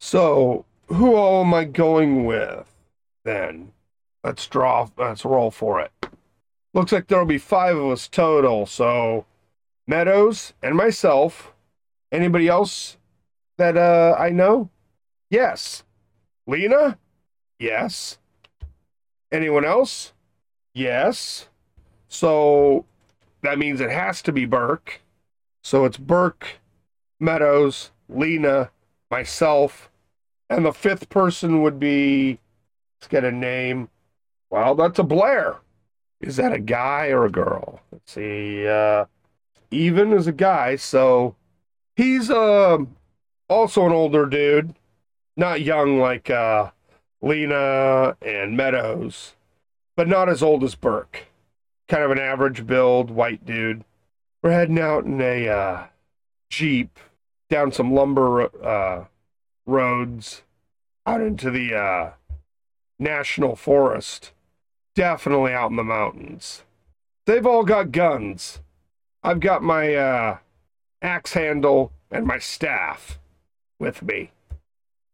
So, 0.00 0.64
who 0.86 1.14
all 1.14 1.44
am 1.44 1.54
I 1.54 1.64
going 1.64 2.24
with 2.24 2.72
then? 3.24 3.72
Let's 4.24 4.46
draw, 4.46 4.88
let's 4.96 5.24
roll 5.24 5.50
for 5.50 5.80
it. 5.80 5.92
Looks 6.74 6.92
like 6.92 7.06
there'll 7.06 7.26
be 7.26 7.38
five 7.38 7.76
of 7.76 7.90
us 7.90 8.08
total. 8.08 8.66
So, 8.66 9.26
Meadows 9.86 10.52
and 10.62 10.74
myself. 10.74 11.52
Anybody 12.10 12.48
else 12.48 12.96
that 13.56 13.76
uh, 13.76 14.16
I 14.18 14.30
know? 14.30 14.70
Yes. 15.30 15.84
Lena? 16.46 16.98
Yes. 17.58 18.18
Anyone 19.30 19.64
else? 19.64 20.12
Yes. 20.74 21.48
So 22.08 22.84
that 23.46 23.58
means 23.58 23.80
it 23.80 23.90
has 23.90 24.22
to 24.22 24.32
be 24.32 24.44
Burke. 24.44 25.00
So 25.62 25.84
it's 25.84 25.98
Burke, 25.98 26.58
Meadows, 27.20 27.90
Lena, 28.08 28.70
myself, 29.10 29.88
and 30.50 30.64
the 30.64 30.72
fifth 30.72 31.08
person 31.08 31.62
would 31.62 31.78
be 31.78 32.38
let's 32.98 33.08
get 33.08 33.24
a 33.24 33.32
name. 33.32 33.88
Well, 34.50 34.74
that's 34.74 34.98
a 34.98 35.04
Blair. 35.04 35.56
Is 36.20 36.36
that 36.36 36.52
a 36.52 36.58
guy 36.58 37.08
or 37.08 37.24
a 37.24 37.30
girl? 37.30 37.80
Let's 37.92 38.12
see. 38.12 38.66
Uh, 38.66 39.06
even 39.70 40.12
is 40.12 40.26
a 40.26 40.32
guy, 40.32 40.76
so 40.76 41.36
he's 41.94 42.30
uh, 42.30 42.78
also 43.48 43.86
an 43.86 43.92
older 43.92 44.26
dude, 44.26 44.74
not 45.36 45.60
young 45.60 46.00
like 46.00 46.30
uh, 46.30 46.70
Lena 47.20 48.16
and 48.22 48.56
Meadows, 48.56 49.34
but 49.96 50.08
not 50.08 50.28
as 50.28 50.42
old 50.42 50.64
as 50.64 50.74
Burke 50.74 51.25
kind 51.88 52.02
of 52.02 52.10
an 52.10 52.18
average 52.18 52.66
build 52.66 53.10
white 53.10 53.44
dude. 53.44 53.84
We're 54.42 54.52
heading 54.52 54.78
out 54.78 55.04
in 55.04 55.20
a 55.20 55.48
uh, 55.48 55.86
Jeep 56.50 56.98
down 57.48 57.72
some 57.72 57.92
lumber 57.92 58.42
uh, 58.64 59.04
roads 59.66 60.42
out 61.06 61.20
into 61.20 61.50
the 61.50 61.74
uh, 61.74 62.10
national 62.98 63.56
forest. 63.56 64.32
Definitely 64.94 65.52
out 65.52 65.70
in 65.70 65.76
the 65.76 65.84
mountains. 65.84 66.62
They've 67.26 67.46
all 67.46 67.64
got 67.64 67.92
guns. 67.92 68.60
I've 69.22 69.40
got 69.40 69.62
my 69.62 69.94
uh, 69.94 70.38
axe 71.02 71.34
handle 71.34 71.92
and 72.10 72.26
my 72.26 72.38
staff 72.38 73.18
with 73.78 74.02
me. 74.02 74.30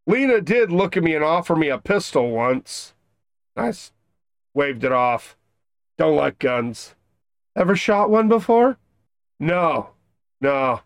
Lena 0.06 0.40
did 0.40 0.70
look 0.70 0.96
at 0.96 1.02
me 1.02 1.14
and 1.14 1.24
offer 1.24 1.56
me 1.56 1.68
a 1.68 1.78
pistol 1.78 2.30
once. 2.30 2.92
I 3.56 3.72
waved 4.54 4.84
it 4.84 4.92
off. 4.92 5.36
Don't 5.98 6.16
like 6.16 6.38
guns. 6.38 6.94
Ever 7.56 7.76
shot 7.76 8.10
one 8.10 8.28
before? 8.28 8.78
No. 9.38 9.90
No. 10.40 10.80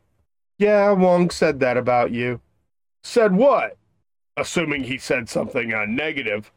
Yeah, 0.59 0.93
Wong 0.93 1.31
said 1.31 1.61
that 1.61 1.77
about 1.77 2.11
you. 2.11 2.41
Said 3.03 3.35
what? 3.35 3.77
Assuming 4.37 4.85
he 4.85 4.99
said 4.99 5.29
something 5.29 5.73
uh, 5.73 5.85
negative. 5.87 6.51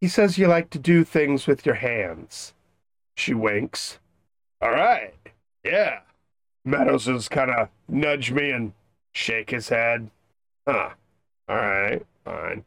He 0.00 0.08
says 0.08 0.38
you 0.38 0.46
like 0.46 0.70
to 0.70 0.78
do 0.78 1.04
things 1.04 1.46
with 1.46 1.66
your 1.66 1.74
hands. 1.74 2.54
She 3.16 3.34
winks. 3.34 3.98
All 4.62 4.70
right. 4.70 5.14
Yeah. 5.64 6.00
Meadows 6.64 7.06
is 7.08 7.28
kind 7.28 7.50
of 7.50 7.68
nudge 7.88 8.32
me 8.32 8.50
and 8.50 8.72
shake 9.12 9.50
his 9.50 9.68
head. 9.68 10.10
Huh. 10.66 10.90
All 11.48 11.56
right. 11.56 12.06
Fine. 12.24 12.64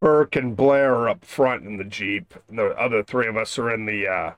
Burke 0.00 0.36
and 0.36 0.56
Blair 0.56 0.94
are 0.94 1.08
up 1.08 1.24
front 1.24 1.64
in 1.64 1.78
the 1.78 1.84
Jeep. 1.84 2.34
The 2.48 2.68
other 2.78 3.02
three 3.02 3.26
of 3.26 3.36
us 3.36 3.58
are 3.58 3.72
in 3.72 3.86
the 3.86 4.06
uh, 4.06 4.32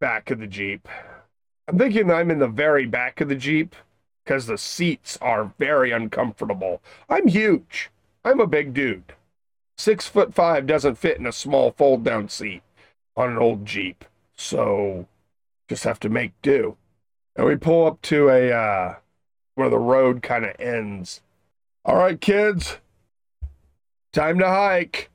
back 0.00 0.30
of 0.30 0.40
the 0.40 0.46
Jeep. 0.46 0.88
I'm 1.68 1.78
thinking 1.78 2.10
I'm 2.10 2.30
in 2.30 2.40
the 2.40 2.48
very 2.48 2.86
back 2.86 3.20
of 3.20 3.28
the 3.28 3.36
Jeep 3.36 3.76
because 4.24 4.46
the 4.46 4.58
seats 4.58 5.16
are 5.20 5.52
very 5.58 5.92
uncomfortable. 5.92 6.82
I'm 7.08 7.28
huge. 7.28 7.90
I'm 8.24 8.40
a 8.40 8.46
big 8.46 8.74
dude. 8.74 9.12
Six 9.76 10.08
foot 10.08 10.34
five 10.34 10.66
doesn't 10.66 10.96
fit 10.98 11.18
in 11.18 11.26
a 11.26 11.32
small 11.32 11.70
fold 11.70 12.04
down 12.04 12.28
seat 12.28 12.62
on 13.16 13.30
an 13.30 13.38
old 13.38 13.64
Jeep. 13.64 14.04
So 14.34 15.06
just 15.68 15.84
have 15.84 16.00
to 16.00 16.08
make 16.08 16.32
do. 16.42 16.76
And 17.36 17.46
we 17.46 17.56
pull 17.56 17.86
up 17.86 18.02
to 18.02 18.28
a 18.28 18.50
uh, 18.52 18.94
where 19.54 19.70
the 19.70 19.78
road 19.78 20.22
kind 20.22 20.44
of 20.44 20.56
ends. 20.58 21.22
All 21.84 21.96
right, 21.96 22.20
kids, 22.20 22.78
time 24.12 24.38
to 24.38 24.48
hike. 24.48 25.10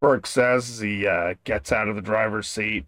Burke 0.00 0.26
says 0.26 0.70
as 0.70 0.80
he 0.80 1.06
uh, 1.06 1.34
gets 1.44 1.70
out 1.70 1.88
of 1.88 1.94
the 1.94 2.02
driver's 2.02 2.48
seat. 2.48 2.86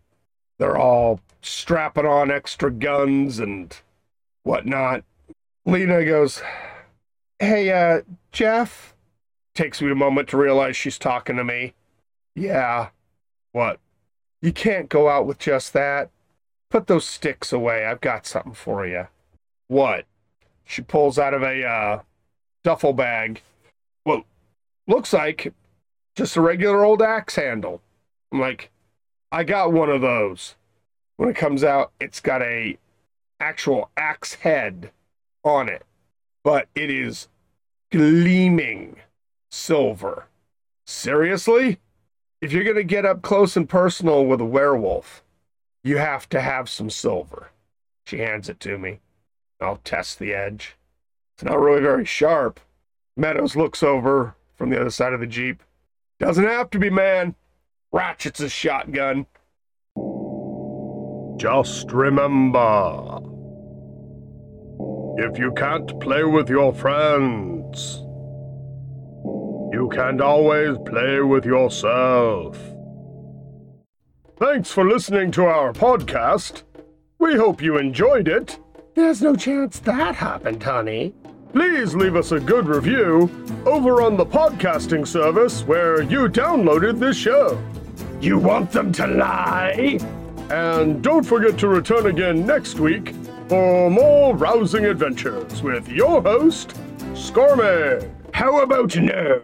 They're 0.58 0.78
all 0.78 1.20
strapping 1.42 2.06
on 2.06 2.30
extra 2.30 2.70
guns 2.70 3.38
and 3.38 3.76
whatnot. 4.42 5.04
Lena 5.64 6.04
goes, 6.04 6.42
Hey, 7.38 7.70
uh, 7.70 8.02
Jeff. 8.30 8.94
Takes 9.54 9.82
me 9.82 9.90
a 9.90 9.96
moment 9.96 10.28
to 10.28 10.36
realize 10.38 10.76
she's 10.76 10.98
talking 10.98 11.36
to 11.36 11.44
me. 11.44 11.74
Yeah. 12.34 12.88
What? 13.50 13.80
You 14.40 14.52
can't 14.52 14.88
go 14.88 15.08
out 15.08 15.26
with 15.26 15.38
just 15.38 15.72
that. 15.72 16.10
Put 16.70 16.86
those 16.86 17.04
sticks 17.04 17.52
away. 17.52 17.84
I've 17.84 18.00
got 18.00 18.26
something 18.26 18.54
for 18.54 18.86
you. 18.86 19.08
What? 19.68 20.06
She 20.64 20.82
pulls 20.82 21.18
out 21.18 21.34
of 21.34 21.42
a 21.42 21.64
uh, 21.64 22.00
duffel 22.64 22.92
bag. 22.92 23.42
Well, 24.06 24.24
looks 24.86 25.12
like 25.12 25.52
just 26.14 26.36
a 26.36 26.40
regular 26.40 26.84
old 26.84 27.02
axe 27.02 27.34
handle. 27.34 27.82
I'm 28.32 28.40
like, 28.40 28.70
I 29.30 29.44
got 29.44 29.72
one 29.72 29.90
of 29.90 30.00
those 30.00 30.54
when 31.22 31.30
it 31.30 31.36
comes 31.36 31.62
out, 31.62 31.92
it's 32.00 32.18
got 32.18 32.42
a 32.42 32.76
actual 33.38 33.90
axe 33.96 34.34
head 34.34 34.90
on 35.44 35.68
it, 35.68 35.84
but 36.42 36.66
it 36.74 36.90
is 36.90 37.28
gleaming 37.92 38.96
silver. 39.48 40.26
Seriously? 40.84 41.78
If 42.40 42.50
you're 42.50 42.64
going 42.64 42.74
to 42.74 42.82
get 42.82 43.06
up 43.06 43.22
close 43.22 43.56
and 43.56 43.68
personal 43.68 44.26
with 44.26 44.40
a 44.40 44.44
werewolf, 44.44 45.22
you 45.84 45.98
have 45.98 46.28
to 46.30 46.40
have 46.40 46.68
some 46.68 46.90
silver. 46.90 47.50
She 48.04 48.18
hands 48.18 48.48
it 48.48 48.58
to 48.58 48.76
me. 48.76 48.98
I'll 49.60 49.78
test 49.84 50.18
the 50.18 50.34
edge. 50.34 50.74
It's 51.36 51.44
not 51.44 51.60
really 51.60 51.82
very 51.82 52.04
sharp. 52.04 52.58
Meadows 53.16 53.54
looks 53.54 53.84
over 53.84 54.34
from 54.56 54.70
the 54.70 54.80
other 54.80 54.90
side 54.90 55.12
of 55.12 55.20
the 55.20 55.28
Jeep. 55.28 55.62
Doesn't 56.18 56.42
have 56.42 56.68
to 56.70 56.80
be, 56.80 56.90
man. 56.90 57.36
Ratchet's 57.92 58.40
a 58.40 58.48
shotgun. 58.48 59.26
Just 61.36 61.90
remember 61.92 63.18
if 65.18 65.38
you 65.38 65.52
can't 65.52 66.00
play 66.00 66.24
with 66.24 66.48
your 66.48 66.72
friends, 66.72 67.98
you 69.72 69.90
can't 69.92 70.20
always 70.20 70.76
play 70.86 71.20
with 71.20 71.44
yourself. 71.44 72.58
Thanks 74.38 74.70
for 74.70 74.84
listening 74.84 75.30
to 75.32 75.46
our 75.46 75.72
podcast. 75.72 76.62
We 77.18 77.36
hope 77.36 77.62
you 77.62 77.78
enjoyed 77.78 78.28
it. 78.28 78.58
There's 78.94 79.22
no 79.22 79.36
chance 79.36 79.78
that 79.80 80.14
happened, 80.14 80.62
honey. 80.62 81.14
Please 81.52 81.94
leave 81.94 82.16
us 82.16 82.32
a 82.32 82.40
good 82.40 82.66
review 82.66 83.30
over 83.66 84.02
on 84.02 84.16
the 84.16 84.26
podcasting 84.26 85.06
service 85.06 85.62
where 85.62 86.02
you 86.02 86.28
downloaded 86.28 86.98
this 86.98 87.16
show. 87.16 87.62
You 88.20 88.38
want 88.38 88.72
them 88.72 88.92
to 88.92 89.06
lie? 89.06 89.98
And 90.52 91.02
don't 91.02 91.24
forget 91.24 91.56
to 91.60 91.68
return 91.68 92.08
again 92.08 92.44
next 92.44 92.78
week 92.78 93.14
for 93.48 93.88
more 93.88 94.36
rousing 94.36 94.84
adventures 94.84 95.62
with 95.62 95.88
your 95.88 96.20
host, 96.20 96.74
Scormy. 97.14 98.06
How 98.34 98.60
about 98.60 98.94
no? 98.98 99.40